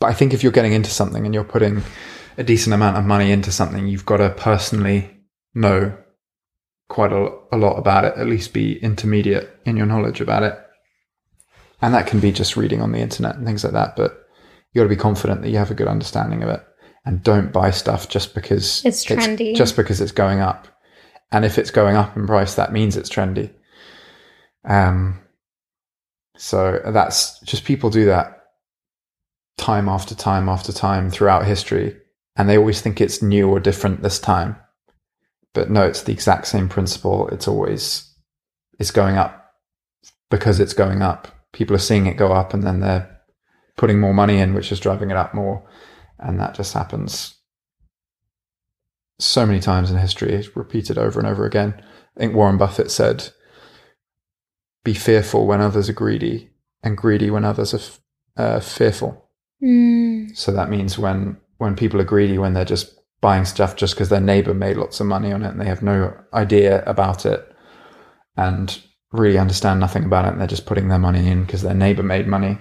but 0.01 0.09
I 0.09 0.15
think 0.15 0.35
if 0.35 0.43
you're 0.43 0.53
getting 0.53 0.73
into 0.73 0.91
something 0.91 1.25
and 1.25 1.35
you're 1.35 1.45
putting 1.45 1.83
a 2.39 2.45
decent 2.45 2.75
amount 2.75 2.97
of 2.99 3.05
money 3.05 3.31
into 3.33 3.51
something, 3.53 3.87
you've 3.87 4.05
got 4.07 4.19
to 4.19 4.31
personally 4.31 5.11
know 5.55 5.97
quite 6.89 7.13
a, 7.13 7.31
a 7.53 7.57
lot 7.57 7.77
about 7.79 8.05
it. 8.05 8.15
At 8.17 8.27
least 8.27 8.53
be 8.53 8.79
intermediate 8.83 9.49
in 9.65 9.77
your 9.77 9.87
knowledge 9.87 10.21
about 10.21 10.43
it, 10.43 10.59
and 11.83 11.95
that 11.95 12.07
can 12.07 12.21
be 12.21 12.33
just 12.33 12.57
reading 12.57 12.81
on 12.81 12.93
the 12.93 13.01
internet 13.01 13.37
and 13.37 13.47
things 13.47 13.65
like 13.65 13.73
that. 13.75 13.97
But 13.97 14.19
you 14.73 14.81
got 14.81 14.85
to 14.85 14.95
be 14.95 15.01
confident 15.01 15.43
that 15.43 15.51
you 15.51 15.59
have 15.59 15.71
a 15.71 15.75
good 15.75 15.89
understanding 15.89 16.43
of 16.43 16.49
it, 16.49 16.63
and 17.05 17.23
don't 17.23 17.53
buy 17.53 17.71
stuff 17.71 18.09
just 18.09 18.35
because 18.35 18.85
It's 18.85 19.05
trendy. 19.05 19.55
just 19.57 19.77
because 19.77 20.01
it's 20.01 20.13
going 20.13 20.41
up. 20.41 20.69
And 21.33 21.45
if 21.45 21.59
it's 21.59 21.71
going 21.73 21.97
up 21.97 22.17
in 22.17 22.27
price, 22.27 22.55
that 22.55 22.73
means 22.73 22.97
it's 22.97 23.11
trendy. 23.11 23.53
Um, 24.65 25.21
so 26.37 26.81
that's 26.87 27.41
just 27.41 27.65
people 27.65 27.91
do 27.91 28.07
that 28.07 28.45
time 29.57 29.89
after 29.89 30.15
time 30.15 30.49
after 30.49 30.73
time 30.73 31.11
throughout 31.11 31.47
history, 31.47 31.97
and 32.37 32.49
they 32.49 32.59
always 32.59 32.81
think 32.81 33.01
it's 33.01 33.23
new 33.23 33.49
or 33.49 33.59
different 33.59 34.03
this 34.03 34.19
time. 34.19 34.57
But 35.57 35.71
no, 35.71 35.83
it's 35.83 36.03
the 36.03 36.13
exact 36.13 36.47
same 36.47 36.69
principle. 36.69 37.29
It's 37.29 37.49
always 37.49 38.09
it's 38.79 38.93
going 38.93 39.17
up 39.17 39.53
because 40.31 40.61
it's 40.61 40.75
going 40.75 41.03
up. 41.03 41.29
People 41.53 41.75
are 41.75 41.81
seeing 41.81 42.07
it 42.07 42.17
go 42.17 42.33
up, 42.33 42.55
and 42.55 42.63
then 42.63 42.81
they're 42.81 43.21
putting 43.77 43.99
more 43.99 44.15
money 44.15 44.39
in, 44.39 44.55
which 44.55 44.71
is 44.71 44.79
driving 44.81 45.11
it 45.11 45.17
up 45.17 45.35
more, 45.35 45.69
and 46.19 46.39
that 46.39 46.55
just 46.55 46.75
happens 46.75 47.37
so 49.19 49.47
many 49.47 49.61
times 49.61 49.91
in 49.91 49.97
history, 49.97 50.35
it's 50.35 50.57
repeated 50.57 50.99
over 50.99 51.19
and 51.19 51.29
over 51.29 51.45
again. 51.47 51.75
I 52.17 52.21
think 52.21 52.35
Warren 52.35 52.59
Buffett 52.59 52.91
said, 52.91 53.31
"Be 54.85 54.95
fearful 54.95 55.47
when 55.47 55.61
others 55.61 55.89
are 55.89 55.95
greedy, 55.95 56.51
and 56.83 56.97
greedy 56.97 57.31
when 57.31 57.45
others 57.45 57.73
are 57.75 57.79
f- 57.79 58.01
uh, 58.37 58.61
fearful." 58.61 59.31
Mm. 59.63 60.37
So 60.37 60.53
that 60.53 60.71
means 60.71 60.99
when 60.99 61.39
when 61.59 61.77
people 61.77 62.01
are 62.01 62.05
greedy, 62.05 62.37
when 62.37 62.53
they're 62.53 62.65
just 62.65 62.96
buying 63.21 63.45
stuff 63.45 63.77
just 63.77 63.95
because 63.95 64.09
their 64.09 64.21
neighbor 64.21 64.55
made 64.55 64.77
lots 64.77 65.01
of 65.01 65.07
money 65.07 65.33
on 65.33 65.43
it 65.43 65.49
and 65.49 65.61
they 65.61 65.67
have 65.67 65.83
no 65.83 66.15
idea 66.33 66.85
about 66.85 67.27
it 67.27 67.51
and 68.37 68.81
really 69.13 69.39
understand 69.39 69.81
nothing 69.81 70.05
about 70.05 70.27
it, 70.27 70.33
and 70.33 70.41
they're 70.41 70.47
just 70.47 70.67
putting 70.67 70.89
their 70.89 70.99
money 70.99 71.29
in 71.29 71.45
because 71.45 71.63
their 71.63 71.75
neighbor 71.75 72.03
made 72.03 72.27
money. 72.27 72.59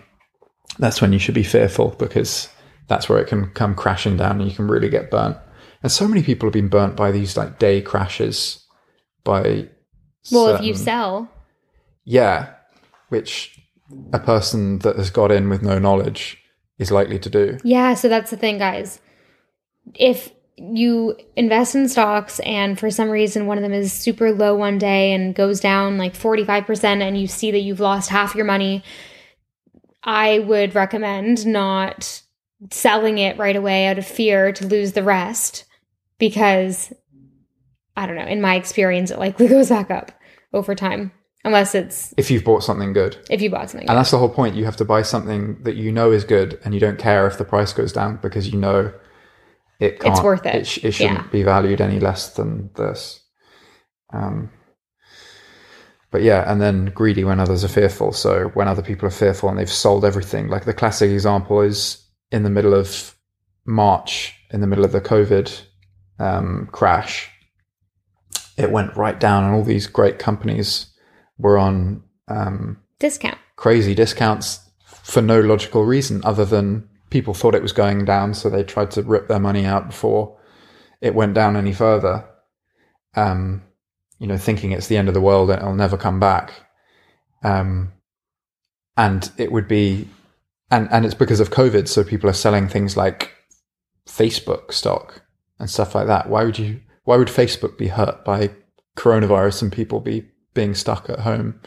That's 0.80 1.02
when 1.02 1.13
you 1.13 1.20
should 1.20 1.36
be 1.36 1.44
fearful 1.44 1.96
because 2.00 2.50
that's 2.88 3.10
where 3.10 3.20
it 3.20 3.28
can 3.28 3.50
come 3.52 3.76
crashing 3.76 4.18
down 4.18 4.39
and 4.39 4.50
you 4.50 4.56
can 4.56 4.68
really 4.68 4.89
get 4.89 5.12
burnt. 5.12 5.38
And 5.84 5.91
so 5.91 6.08
many 6.08 6.24
people 6.24 6.48
have 6.48 6.54
been 6.54 6.70
burnt 6.70 6.96
by 6.96 7.12
these 7.12 7.38
like 7.38 7.60
day 7.60 7.82
crashes. 7.82 8.65
By 9.24 9.70
Well, 10.32 10.56
if 10.56 10.62
you 10.62 10.76
sell, 10.76 11.30
yeah, 12.04 12.54
which 13.10 13.60
a 14.13 14.20
person 14.20 14.80
that 14.80 14.96
has 14.98 15.10
got 15.10 15.32
in 15.32 15.50
with 15.50 15.62
no 15.62 15.80
knowledge 15.80 16.38
is 16.78 16.91
likely 16.91 17.20
to 17.20 17.30
do. 17.30 17.58
yeah. 17.63 17.94
So 17.94 18.08
that's 18.10 18.32
the 18.32 18.38
thing, 18.38 18.58
guys. 18.58 19.00
If 19.94 20.32
you 20.58 21.18
invest 21.36 21.76
in 21.76 21.89
stocks 21.89 22.39
and 22.39 22.80
for 22.80 22.89
some 22.89 23.10
reason 23.10 23.46
one 23.46 23.58
of 23.58 23.62
them 23.62 23.74
is 23.74 23.91
super 23.91 24.32
low 24.32 24.56
one 24.56 24.78
day 24.78 25.12
and 25.12 25.36
goes 25.36 25.60
down 25.60 25.98
like 25.98 26.13
45% 26.13 27.02
and 27.02 27.20
you 27.20 27.28
see 27.28 27.52
that 27.52 27.60
you've 27.60 27.82
lost 27.82 28.10
half 28.10 28.36
your 28.36 28.46
money, 28.46 28.84
I 30.04 30.39
would 30.39 30.76
recommend 30.76 31.46
not 31.46 32.22
selling 32.72 33.18
it 33.18 33.38
right 33.38 33.56
away 33.56 33.88
out 33.88 33.98
of 33.98 34.06
fear 34.08 34.52
to 34.54 34.65
lose 34.68 34.94
the 34.94 35.04
rest 35.04 35.65
because 36.20 36.94
I 37.98 38.06
don't 38.06 38.15
know, 38.15 38.26
in 38.26 38.41
my 38.41 38.56
experience, 38.56 39.12
it 39.12 39.20
likely 39.20 39.48
goes 39.50 39.70
back 39.70 39.91
up 39.91 40.12
over 40.54 40.74
time 40.74 41.12
unless 41.44 41.76
it's 41.76 42.13
If 42.18 42.32
you've 42.32 42.44
bought 42.46 42.63
something 42.63 42.94
good. 42.94 43.18
if 43.30 43.41
you 43.41 43.50
bought 43.50 43.70
something. 43.70 43.89
And 43.89 43.98
that's 43.98 44.12
the 44.12 44.18
whole 44.18 44.30
point. 44.30 44.56
You 44.56 44.65
have 44.65 44.78
to 44.78 44.86
buy 44.86 45.02
something 45.02 45.62
that 45.63 45.76
you 45.76 45.91
know 45.91 46.12
is 46.12 46.24
good 46.24 46.60
and 46.63 46.74
you 46.74 46.80
don't 46.80 46.98
care 46.98 47.28
if 47.28 47.38
the 47.38 47.46
price 47.46 47.74
goes 47.74 47.91
down 47.91 48.20
because 48.22 48.48
you 48.50 48.58
know 48.58 48.94
it 49.79 49.99
can't. 49.99 50.23
worth 50.23 50.45
it. 50.45 50.55
It, 50.55 50.67
sh- 50.67 50.83
it 50.83 50.91
shouldn't 50.91 51.19
Yeah. 51.25 51.31
be 51.31 51.43
valued 51.43 51.81
any 51.81 51.99
less 51.99 52.33
than 52.33 52.69
this. 52.75 53.21
Um, 54.13 54.49
but 56.11 56.21
yeah, 56.23 56.49
and 56.49 56.61
then 56.61 56.85
greedy 56.88 57.23
when 57.23 57.39
others 57.39 57.63
are 57.63 57.67
fearful. 57.69 58.11
So 58.13 58.49
when 58.53 58.67
other 58.67 58.81
people 58.81 59.07
are 59.07 59.11
fearful 59.11 59.49
and 59.49 59.57
they've 59.59 59.69
sold 59.69 60.05
everything, 60.05 60.47
like 60.47 60.65
the 60.65 60.73
classic 60.73 61.11
example 61.11 61.61
is 61.61 62.01
in 62.31 62.43
the 62.43 62.49
middle 62.49 62.73
of 62.73 63.15
March, 63.65 64.33
in 64.51 64.61
the 64.61 64.67
middle 64.67 64.85
of 64.85 64.91
the 64.93 65.01
COVID 65.01 65.61
um, 66.19 66.69
crash, 66.71 67.29
it 68.57 68.71
went 68.71 68.95
right 68.95 69.19
down, 69.19 69.43
and 69.43 69.53
all 69.55 69.63
these 69.63 69.88
great 69.88 70.17
companies 70.17 70.88
were 71.38 71.57
on 71.57 72.01
um, 72.29 72.77
discount. 72.99 73.38
crazy 73.57 73.93
discounts 73.93 74.61
for 75.03 75.21
no 75.21 75.41
logical 75.41 75.83
reason 75.83 76.21
other 76.23 76.45
than 76.45 76.88
people 77.15 77.34
thought 77.34 77.56
it 77.56 77.62
was 77.62 77.71
going 77.71 78.04
down, 78.04 78.34
so 78.34 78.49
they 78.49 78.62
tried 78.62 78.91
to 78.91 79.01
rip 79.01 79.30
their 79.30 79.39
money 79.39 79.63
out 79.65 79.88
before 79.88 80.38
it 80.99 81.15
went 81.15 81.34
down 81.34 81.56
any 81.56 81.71
further. 81.71 82.25
Um, 83.15 83.63
you 84.19 84.28
know, 84.28 84.38
thinking 84.38 84.71
it's 84.73 84.88
the 84.88 84.97
end 84.97 85.08
of 85.08 85.13
the 85.13 85.21
world 85.30 85.49
and 85.49 85.62
it'll 85.62 85.75
never 85.75 85.95
come 85.95 86.19
back. 86.19 86.51
Um, 87.41 87.93
and 88.97 89.32
it 89.38 89.49
would 89.54 89.67
be, 89.69 90.10
and 90.69 90.89
and 90.91 91.06
it's 91.06 91.13
because 91.23 91.39
of 91.39 91.51
COVID, 91.51 91.88
so 91.88 92.04
people 92.04 92.30
are 92.30 92.34
selling 92.45 92.67
things 92.67 92.97
like 92.97 93.32
Facebook 94.06 94.73
stock 94.73 95.21
and 95.58 95.69
stuff 95.69 95.95
like 95.95 96.08
that. 96.08 96.30
Why 96.30 96.43
would 96.43 96.60
you? 96.60 96.82
Why 97.06 97.15
would 97.15 97.30
Facebook 97.30 97.78
be 97.78 97.88
hurt 97.88 98.25
by 98.25 98.49
coronavirus 98.97 99.62
and 99.62 99.71
people 99.71 100.01
be 100.01 100.25
being 100.54 100.75
stuck 100.75 101.10
at 101.10 101.19
home? 101.19 101.62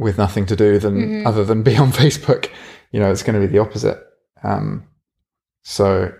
with 0.00 0.16
nothing 0.16 0.46
to 0.46 0.54
do 0.54 0.78
than 0.78 0.94
Mhm. 0.96 1.26
other 1.26 1.44
than 1.44 1.64
be 1.64 1.76
on 1.76 1.90
Facebook. 2.02 2.50
You 2.92 3.00
know, 3.00 3.10
it's 3.10 3.24
going 3.24 3.34
to 3.34 3.44
be 3.44 3.50
the 3.52 3.58
opposite. 3.58 3.98
Um, 4.42 4.86
so 5.62 6.12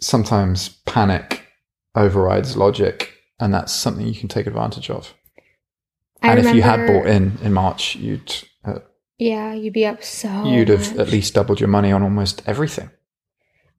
sometimes 0.00 0.68
panic 0.86 1.46
overrides 1.94 2.56
logic, 2.56 3.12
and 3.40 3.52
that's 3.52 3.72
something 3.72 4.06
you 4.06 4.18
can 4.18 4.28
take 4.28 4.46
advantage 4.46 4.90
of. 4.90 5.14
I 6.22 6.30
and 6.32 6.46
if 6.46 6.54
you 6.54 6.62
had 6.62 6.86
bought 6.86 7.06
in 7.06 7.38
in 7.42 7.52
March, 7.52 7.94
you'd 7.96 8.34
uh, 8.64 8.80
yeah, 9.18 9.54
you'd 9.54 9.72
be 9.72 9.86
up 9.86 10.02
so. 10.02 10.44
you'd 10.46 10.68
have 10.68 10.90
much. 10.96 11.06
at 11.06 11.12
least 11.12 11.34
doubled 11.34 11.60
your 11.60 11.68
money 11.68 11.92
on 11.92 12.02
almost 12.02 12.42
everything. 12.46 12.90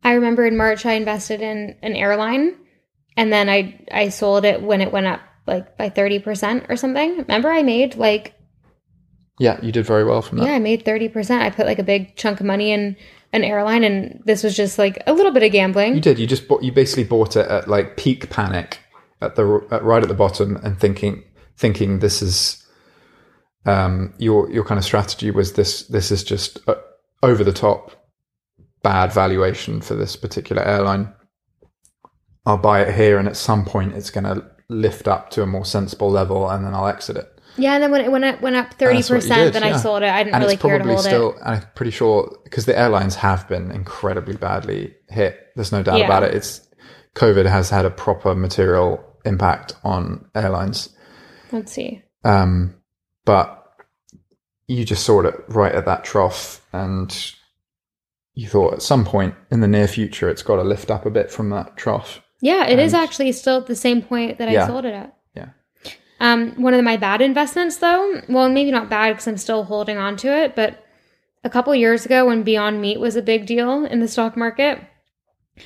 I 0.04 0.14
remember 0.14 0.46
in 0.46 0.56
March 0.56 0.86
I 0.86 0.94
invested 0.94 1.42
in 1.42 1.76
an 1.82 1.96
airline, 1.96 2.56
and 3.18 3.32
then 3.34 3.50
I 3.50 3.86
I 3.92 4.10
sold 4.10 4.46
it 4.46 4.62
when 4.62 4.80
it 4.82 4.92
went 4.94 5.08
up 5.08 5.20
like 5.48 5.78
by 5.78 5.90
thirty 5.90 6.20
percent 6.20 6.66
or 6.70 6.78
something. 6.78 7.18
Remember 7.18 7.50
I 7.50 7.64
made 7.64 7.96
like 7.96 8.36
Yeah, 9.40 9.60
you 9.62 9.74
did 9.74 9.86
very 9.86 10.06
well 10.06 10.22
from 10.22 10.38
that. 10.38 10.46
yeah 10.48 10.54
I 10.54 10.60
made 10.60 10.86
thirty 10.86 11.10
percent. 11.10 11.44
I 11.44 11.50
put 11.50 11.66
like 11.66 11.80
a 11.80 11.84
big 11.84 12.16
chunk 12.16 12.40
of 12.40 12.46
money 12.46 12.72
in 12.72 12.96
an 13.32 13.44
airline, 13.44 13.84
and 13.84 14.22
this 14.26 14.44
was 14.44 14.56
just 14.56 14.78
like 14.78 15.02
a 15.08 15.14
little 15.14 15.32
bit 15.32 15.44
of 15.44 15.52
gambling. 15.52 15.96
You 15.96 16.02
did. 16.02 16.20
You 16.20 16.28
just 16.28 16.48
bought. 16.48 16.64
You 16.64 16.72
basically 16.72 17.04
bought 17.04 17.36
it 17.36 17.48
at 17.48 17.68
like 17.68 17.98
peak 17.98 18.30
panic 18.30 18.80
at 19.22 19.36
the 19.36 19.66
at 19.72 19.84
right 19.84 20.02
at 20.02 20.10
the 20.10 20.16
bottom, 20.16 20.58
and 20.58 20.80
thinking 20.80 21.24
thinking 21.58 22.00
this 22.00 22.22
is 22.22 22.66
um 23.66 24.14
your 24.18 24.50
your 24.52 24.64
kind 24.64 24.78
of 24.78 24.86
strategy 24.86 25.32
was 25.32 25.54
this 25.54 25.84
this 25.84 26.12
is 26.12 26.24
just 26.24 26.60
over 27.22 27.44
the 27.44 27.54
top 27.54 27.92
bad 28.82 29.12
valuation 29.12 29.82
for 29.82 29.96
this 29.96 30.16
particular 30.16 30.64
airline. 30.64 31.14
I'll 32.46 32.58
buy 32.58 32.82
it 32.82 32.96
here, 32.96 33.18
and 33.18 33.28
at 33.28 33.38
some 33.38 33.66
point 33.66 33.94
it's 33.94 34.10
going 34.10 34.24
to 34.24 34.50
lift 34.70 35.08
up 35.08 35.30
to 35.32 35.44
a 35.44 35.46
more 35.46 35.66
sensible 35.66 36.10
level, 36.10 36.50
and 36.50 36.66
then 36.66 36.74
I'll 36.74 36.88
exit 36.88 37.18
it. 37.18 37.39
Yeah, 37.58 37.74
and 37.74 37.84
then 37.84 37.92
when 37.92 38.24
it 38.24 38.42
went 38.42 38.56
up 38.56 38.74
thirty 38.76 38.98
That's 38.98 39.10
what 39.10 39.16
you 39.18 39.22
percent, 39.22 39.54
did, 39.54 39.54
then 39.62 39.70
yeah. 39.70 39.76
I 39.76 39.80
sold 39.80 40.04
it. 40.04 40.10
I 40.10 40.24
didn't 40.24 40.36
and 40.36 40.44
really 40.44 40.58
care 40.58 40.78
to 40.78 40.84
probably 40.84 40.94
hold 40.94 41.06
still 41.06 41.32
it. 41.34 41.40
i'm 41.44 41.62
pretty 41.76 41.92
sure 41.92 42.38
because 42.44 42.66
the 42.66 42.78
airlines 42.78 43.16
have 43.16 43.48
been 43.48 43.72
incredibly 43.72 44.36
badly 44.36 44.96
hit 45.10 45.38
there's 45.56 45.72
no 45.72 45.84
doubt 45.84 46.00
Yeah. 46.00 46.06
about 46.06 46.24
it 46.24 46.34
it's 46.36 46.68
COVID 47.16 47.46
has 47.48 47.70
had 47.70 47.86
a 47.86 47.90
proper 47.90 48.34
material 48.36 49.04
impact 49.26 49.74
on 49.84 50.26
airlines. 50.36 50.90
Let's 51.52 51.72
see. 51.72 52.02
Um, 52.24 52.76
but 53.26 53.66
you 54.68 54.86
just 54.86 55.04
saw 55.04 55.22
it 55.22 55.36
right 55.50 55.74
at 55.74 55.86
that 55.86 56.04
trough, 56.06 56.66
and 56.72 57.34
you 58.36 58.48
thought 58.48 58.74
at 58.74 58.82
some 58.84 59.04
point 59.04 59.34
in 59.52 59.60
the 59.60 59.68
near 59.68 59.88
future 59.88 60.30
it's 60.30 60.44
got 60.44 60.58
to 60.58 60.62
lift 60.64 60.92
up 60.92 61.06
a 61.06 61.10
bit 61.10 61.32
from 61.32 61.50
that 61.50 61.76
trough. 61.76 62.22
Yeah, 62.42 62.68
it 62.68 62.80
is 62.80 62.94
And- 62.94 63.04
actually 63.04 63.32
still 63.34 63.58
at 63.58 63.66
the 63.68 63.76
same 63.76 64.02
point 64.02 64.38
that 64.38 64.48
I 64.48 64.66
sold 64.68 64.86
it 64.86 64.94
at. 64.94 65.16
Um, 66.20 66.52
one 66.62 66.74
of 66.74 66.84
my 66.84 66.98
bad 66.98 67.22
investments, 67.22 67.78
though, 67.78 68.22
well, 68.28 68.50
maybe 68.50 68.72
not 68.72 68.90
bad 68.90 69.14
because 69.14 69.28
I'm 69.28 69.38
still 69.38 69.64
holding 69.64 69.98
on 69.98 70.18
to 70.18 70.28
it, 70.28 70.56
but 70.56 70.84
a 71.44 71.50
couple 71.50 71.74
years 71.74 72.06
ago 72.06 72.28
when 72.28 72.44
Beyond 72.44 72.82
Meat 72.82 73.00
was 73.00 73.16
a 73.16 73.22
big 73.22 73.46
deal 73.46 73.86
in 73.86 74.00
the 74.00 74.08
stock 74.08 74.36
market, 74.36 74.82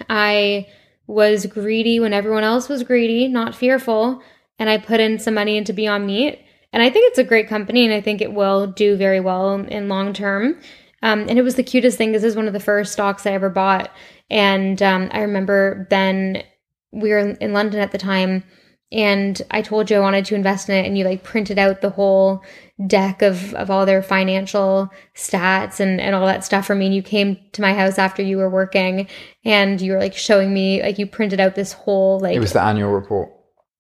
I 0.10 0.68
was 1.08 1.46
greedy 1.48 2.00
when 2.00 2.14
everyone 2.14 2.44
else 2.44 2.70
was 2.70 2.84
greedy, 2.84 3.28
not 3.28 3.56
fearful, 3.56 4.22
and 4.60 4.70
I 4.70 4.78
put 4.78 5.00
in 5.00 5.20
some 5.20 5.34
money 5.34 5.58
into 5.58 5.74
Beyond 5.74 6.06
Meat. 6.06 6.40
And 6.72 6.82
I 6.82 6.90
think 6.90 7.10
it's 7.10 7.20
a 7.20 7.24
great 7.24 7.48
company, 7.48 7.86
and 7.86 7.94
I 7.94 8.02
think 8.02 8.22
it 8.22 8.34
will 8.34 8.68
do 8.68 8.96
very 8.96 9.20
well 9.20 9.54
in 9.56 9.90
long 9.90 10.14
term. 10.14 10.60
Um, 11.04 11.22
and 11.28 11.38
it 11.38 11.44
was 11.44 11.56
the 11.56 11.64
cutest 11.64 11.98
thing. 11.98 12.12
This 12.12 12.24
is 12.24 12.36
one 12.36 12.48
of 12.48 12.54
the 12.54 12.60
first 12.60 12.94
stocks 12.94 13.26
I 13.26 13.32
ever 13.32 13.50
bought, 13.50 13.92
and 14.30 14.82
um, 14.82 15.10
I 15.12 15.22
remember 15.22 15.88
then 15.90 16.44
we 16.92 17.10
were 17.10 17.20
in 17.20 17.54
London 17.54 17.80
at 17.80 17.92
the 17.92 17.98
time, 17.98 18.44
and 18.94 19.42
I 19.52 19.62
told 19.62 19.90
you 19.90 19.98
I 19.98 20.00
wanted 20.00 20.26
to 20.26 20.36
invest 20.36 20.70
in 20.70 20.76
it, 20.76 20.86
and 20.86 20.98
you 20.98 21.04
like 21.06 21.24
printed 21.24 21.58
out 21.60 21.82
the 21.82 21.90
whole 21.90 22.44
deck 22.88 23.22
of 23.22 23.54
of 23.56 23.70
all 23.72 23.86
their 23.86 24.02
financial 24.04 24.90
stats 25.16 25.80
and 25.80 26.00
and 26.00 26.16
all 26.16 26.26
that 26.26 26.44
stuff 26.46 26.66
for 26.68 26.76
me. 26.76 26.86
And 26.88 26.96
you 26.96 27.04
came 27.04 27.38
to 27.54 27.62
my 27.62 27.74
house 27.74 27.98
after 27.98 28.22
you 28.24 28.38
were 28.38 28.50
working, 28.50 29.08
and 29.44 29.82
you 29.82 29.94
were 29.94 30.00
like 30.00 30.16
showing 30.16 30.54
me 30.54 30.82
like 30.82 31.00
you 31.00 31.08
printed 31.08 31.40
out 31.40 31.56
this 31.56 31.74
whole 31.74 32.20
like 32.20 32.36
It 32.36 32.40
was 32.40 32.54
the 32.54 32.62
annual 32.62 32.92
report. 32.92 33.30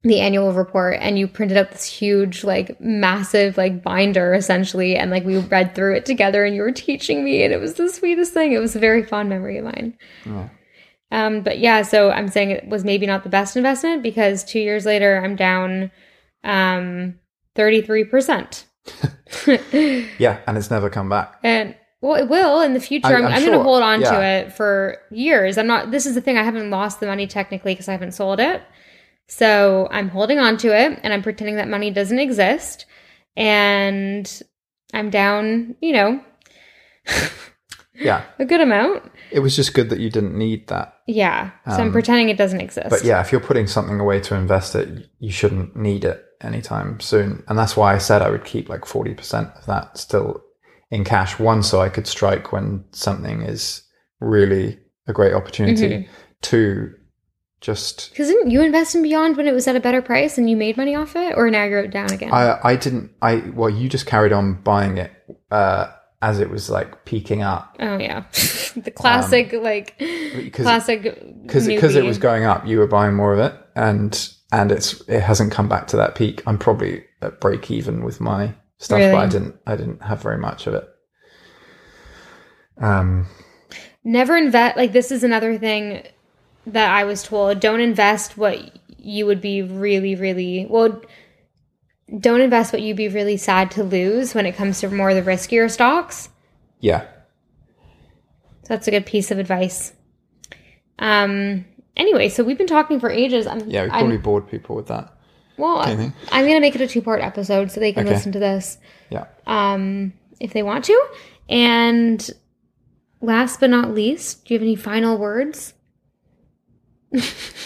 the 0.05 0.19
annual 0.19 0.51
report 0.51 0.97
and 0.99 1.17
you 1.17 1.27
printed 1.29 1.55
out 1.57 1.71
this 1.71 1.85
huge 1.85 2.43
like 2.43 2.79
massive 2.81 3.55
like 3.57 3.81
binder 3.81 4.33
essentially 4.33 4.97
and 4.97 5.09
like 5.11 5.23
we 5.23 5.37
read 5.37 5.73
through 5.73 5.95
it 5.95 6.05
together 6.05 6.43
and 6.43 6.53
you 6.55 6.61
were 6.61 6.73
teaching 6.73 7.23
me 7.23 7.41
and 7.43 7.53
it 7.53 7.61
was 7.61 7.75
the 7.75 7.89
sweetest 7.89 8.33
thing 8.33 8.51
it 8.51 8.59
was 8.59 8.75
a 8.75 8.79
very 8.79 9.01
fond 9.01 9.29
memory 9.29 9.57
of 9.57 9.63
mine 9.63 9.97
Yeah. 10.25 10.49
Um 11.13 11.41
but 11.41 11.59
yeah 11.59 11.81
so 11.81 12.09
i'm 12.11 12.27
saying 12.27 12.49
it 12.51 12.67
was 12.67 12.83
maybe 12.83 13.05
not 13.05 13.23
the 13.23 13.29
best 13.29 13.55
investment 13.55 14.03
because 14.03 14.43
two 14.43 14.59
years 14.59 14.85
later 14.85 15.21
i'm 15.23 15.35
down 15.37 15.89
um 16.43 17.15
33% 17.55 18.65
Yeah, 20.19 20.39
and 20.45 20.57
it's 20.57 20.69
never 20.69 20.89
come 20.89 21.07
back. 21.09 21.39
and 21.43 21.75
well 22.01 22.21
it 22.21 22.27
will 22.27 22.59
in 22.61 22.73
the 22.73 22.79
future. 22.81 23.07
I- 23.07 23.13
i'm, 23.19 23.25
I'm 23.27 23.33
I'm 23.33 23.45
going 23.45 23.57
to 23.57 23.63
hold 23.63 23.81
on 23.83 24.01
to 24.01 24.21
it 24.21 24.51
for 24.51 24.97
years. 25.11 25.57
I'm 25.57 25.67
not 25.67 25.91
this 25.91 26.05
is 26.05 26.15
the 26.15 26.21
thing 26.21 26.37
i 26.37 26.43
haven't 26.43 26.69
lost 26.69 26.99
the 26.99 27.05
money 27.07 27.27
technically 27.27 27.73
because 27.73 27.87
i 27.87 27.93
haven't 27.93 28.11
sold 28.13 28.39
it. 28.41 28.61
So 29.29 29.87
i'm 29.91 30.09
holding 30.09 30.39
on 30.39 30.57
to 30.57 30.75
it 30.77 30.99
and 31.03 31.13
i'm 31.13 31.21
pretending 31.23 31.55
that 31.55 31.69
money 31.69 31.91
doesn't 31.91 32.19
exist. 32.19 32.85
And 33.37 34.25
i'm 34.93 35.09
down 35.09 35.75
you 35.81 35.93
know 35.93 36.23
Yeah, 37.95 38.23
a 38.39 38.45
good 38.45 38.61
amount 38.61 39.11
it 39.31 39.39
was 39.39 39.55
just 39.55 39.73
good 39.73 39.89
that 39.89 39.99
you 39.99 40.09
didn't 40.09 40.35
need 40.37 40.67
that. 40.67 40.95
yeah 41.07 41.51
so 41.67 41.73
i'm 41.75 41.87
Um, 41.87 41.91
pretending 41.91 42.29
it 42.29 42.37
doesn't 42.37 42.61
exist 42.61 42.89
But 42.89 43.03
yeah, 43.03 43.21
if 43.21 43.31
you're 43.31 43.41
putting 43.41 43.67
something 43.67 43.99
away 43.99 44.19
to 44.21 44.35
invest 44.35 44.75
it, 44.75 45.09
you 45.19 45.31
shouldn't 45.31 45.75
need 45.75 46.03
it 46.05 46.23
anytime 46.41 46.99
soon. 46.99 47.43
And 47.47 47.57
that's 47.57 47.77
why 47.77 47.93
I 47.95 47.99
said 47.99 48.21
I 48.21 48.29
would 48.29 48.43
keep 48.45 48.67
like 48.67 48.81
40% 48.81 49.57
of 49.57 49.65
that 49.67 49.97
still 49.97 50.41
in 50.91 51.03
cash. 51.03 51.39
One, 51.39 51.63
so 51.63 51.81
I 51.81 51.89
could 51.89 52.05
strike 52.07 52.51
when 52.51 52.83
something 52.91 53.41
is 53.43 53.83
really 54.19 54.79
a 55.07 55.13
great 55.13 55.33
opportunity. 55.33 55.87
Mhm. 55.89 56.07
Two, 56.41 56.93
just 57.61 58.09
because 58.09 58.27
didn't 58.27 58.51
you 58.51 58.61
invest 58.61 58.93
in 58.95 59.01
beyond 59.03 59.37
when 59.37 59.47
it 59.47 59.53
was 59.53 59.67
at 59.67 59.75
a 59.75 59.79
better 59.79 60.01
price 60.01 60.37
and 60.37 60.49
you 60.49 60.57
made 60.57 60.75
money 60.75 60.95
off 60.95 61.15
it 61.15 61.33
or 61.37 61.49
now 61.49 61.63
you're 61.63 61.87
down 61.87 62.11
again 62.11 62.33
I 62.33 62.59
I 62.71 62.75
didn't 62.75 63.11
I 63.21 63.35
well 63.55 63.69
you 63.69 63.87
just 63.87 64.05
carried 64.05 64.33
on 64.33 64.61
buying 64.63 64.97
it 64.97 65.11
uh 65.49 65.87
as 66.23 66.39
it 66.39 66.49
was 66.49 66.69
like 66.69 67.03
peaking 67.03 67.41
up. 67.43 67.75
Oh 67.79 67.97
yeah. 67.97 68.23
The 68.75 68.89
classic 68.89 69.53
like 69.53 69.99
because 69.99 70.63
classic 70.65 71.03
because 71.43 71.67
because 71.67 71.95
it 71.95 72.03
was 72.03 72.17
going 72.17 72.43
up 72.43 72.65
you 72.65 72.79
were 72.79 72.87
buying 72.87 73.13
more 73.13 73.31
of 73.31 73.37
it 73.37 73.53
and 73.75 74.33
and 74.51 74.71
it's 74.71 75.01
it 75.01 75.19
hasn't 75.19 75.51
come 75.51 75.69
back 75.69 75.85
to 75.87 75.97
that 75.97 76.15
peak. 76.15 76.41
I'm 76.47 76.57
probably 76.57 77.03
at 77.21 77.39
break 77.39 77.69
even 77.69 78.03
with 78.03 78.19
my 78.19 78.55
stuff 78.79 78.99
but 78.99 79.15
i 79.15 79.27
didn't 79.27 79.55
i 79.67 79.75
didn't 79.75 80.01
have 80.01 80.23
very 80.23 80.39
much 80.39 80.65
of 80.65 80.73
it. 80.73 80.89
Um 82.79 83.27
never 84.03 84.35
invest 84.35 84.75
like 84.75 84.91
this 84.91 85.11
is 85.11 85.23
another 85.23 85.59
thing 85.59 86.07
that 86.65 86.89
i 86.89 87.03
was 87.03 87.21
told. 87.21 87.59
Don't 87.59 87.81
invest 87.81 88.39
what 88.39 88.57
you 88.97 89.27
would 89.27 89.41
be 89.41 89.61
really 89.61 90.15
really 90.15 90.65
well 90.67 90.99
don't 92.19 92.41
invest 92.41 92.73
what 92.73 92.81
you'd 92.81 92.97
be 92.97 93.07
really 93.07 93.37
sad 93.37 93.71
to 93.71 93.83
lose 93.83 94.33
when 94.35 94.45
it 94.45 94.55
comes 94.55 94.79
to 94.81 94.89
more 94.89 95.09
of 95.11 95.15
the 95.15 95.21
riskier 95.29 95.69
stocks. 95.71 96.29
Yeah. 96.79 97.01
So 98.63 98.69
that's 98.69 98.87
a 98.87 98.91
good 98.91 99.05
piece 99.05 99.31
of 99.31 99.39
advice. 99.39 99.93
Um 100.99 101.65
anyway 101.97 102.29
so 102.29 102.43
we've 102.43 102.57
been 102.57 102.67
talking 102.67 102.99
for 102.99 103.09
ages. 103.09 103.47
I'm 103.47 103.69
yeah 103.69 103.83
we 103.85 103.89
I'm- 103.89 104.21
bored 104.21 104.47
people 104.49 104.75
with 104.75 104.87
that. 104.87 105.11
Well 105.57 105.83
do 105.83 105.91
you 105.91 105.97
think? 105.97 106.13
i'm 106.31 106.45
gonna 106.47 106.59
make 106.59 106.73
it 106.75 106.81
a 106.81 106.87
two 106.87 107.01
part 107.01 107.21
episode 107.21 107.71
so 107.71 107.79
they 107.79 107.93
can 107.93 108.05
Okay. 108.05 108.15
listen 108.15 108.31
to 108.33 108.39
this. 108.39 108.77
Yeah. 109.09 109.25
Um 109.47 110.13
if 110.39 110.53
they 110.53 110.63
want 110.63 110.85
to. 110.85 111.07
And 111.49 112.29
last 113.21 113.59
but 113.59 113.69
not 113.69 113.93
least 113.93 114.45
do 114.45 114.53
you 114.53 114.59
have 114.59 114.63
any 114.65 114.75
final 114.75 115.17
words? 115.17 115.73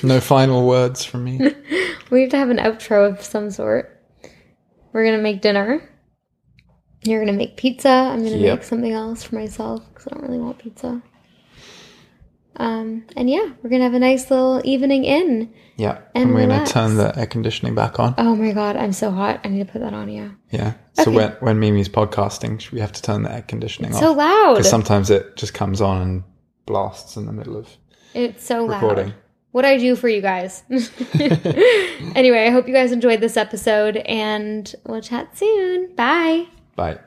No 0.03 0.19
final 0.19 0.67
words 0.67 1.03
from 1.03 1.23
me. 1.23 1.39
We 2.09 2.21
have 2.21 2.29
to 2.31 2.37
have 2.37 2.49
an 2.49 2.57
outro 2.57 3.09
of 3.09 3.21
some 3.21 3.51
sort. 3.51 3.96
We're 4.97 5.05
gonna 5.05 5.21
make 5.21 5.41
dinner. 5.41 5.87
You're 7.03 7.19
gonna 7.23 7.37
make 7.37 7.55
pizza. 7.55 7.87
I'm 7.87 8.23
gonna 8.23 8.35
Yep. 8.37 8.57
make 8.57 8.63
something 8.63 8.91
else 8.91 9.21
for 9.21 9.35
myself 9.35 9.83
because 9.93 10.07
I 10.07 10.15
don't 10.15 10.23
really 10.23 10.39
want 10.39 10.57
pizza. 10.57 11.03
Um, 12.55 13.03
and 13.15 13.29
yeah, 13.29 13.47
we're 13.61 13.69
gonna 13.69 13.83
have 13.83 13.93
a 13.93 13.99
nice 13.99 14.31
little 14.31 14.59
evening 14.63 15.03
in. 15.05 15.53
yeah 15.75 15.99
And 16.15 16.23
and, 16.23 16.33
we're 16.33 16.47
gonna 16.47 16.65
turn 16.65 16.97
the 16.97 17.15
air 17.15 17.27
conditioning 17.27 17.75
back 17.75 17.99
on 17.99 18.15
Oh 18.17 18.35
my 18.35 18.53
god, 18.53 18.75
I'm 18.75 18.91
so 18.91 19.11
hot. 19.11 19.39
I 19.43 19.49
need 19.49 19.67
to 19.67 19.71
put 19.71 19.81
that 19.81 19.93
on. 19.93 20.09
Yeah, 20.09 20.29
yeah 20.49 20.73
so 20.93 21.03
Okay. 21.03 21.11
when 21.15 21.31
when 21.41 21.59
mimi's 21.59 21.89
podcasting 21.89 22.71
we 22.71 22.79
have 22.79 22.91
to 22.93 23.01
turn 23.03 23.21
the 23.21 23.31
air 23.31 23.43
conditioning 23.43 23.91
so 23.91 23.97
off 23.97 24.03
So 24.03 24.11
loud. 24.13 24.53
because 24.55 24.67
sometimes 24.71 25.11
it 25.11 25.35
just 25.35 25.53
comes 25.53 25.79
on 25.79 26.01
and 26.01 26.23
blasts 26.65 27.17
in 27.17 27.27
the 27.27 27.33
middle 27.33 27.55
of 27.55 27.67
It's 28.15 28.43
so 28.43 28.65
loud. 28.65 29.13
What 29.51 29.65
I 29.65 29.77
do 29.77 29.95
for 29.95 30.09
you 30.09 30.21
guys. 30.21 30.63
anyway, 32.15 32.45
I 32.45 32.49
hope 32.49 32.67
you 32.67 32.73
guys 32.73 32.91
enjoyed 32.91 33.21
this 33.21 33.37
episode, 33.37 33.97
and 33.97 34.73
we'll 34.85 35.01
chat 35.01 35.37
soon. 35.37 35.95
Bye. 35.95 36.47
bye 36.75 36.99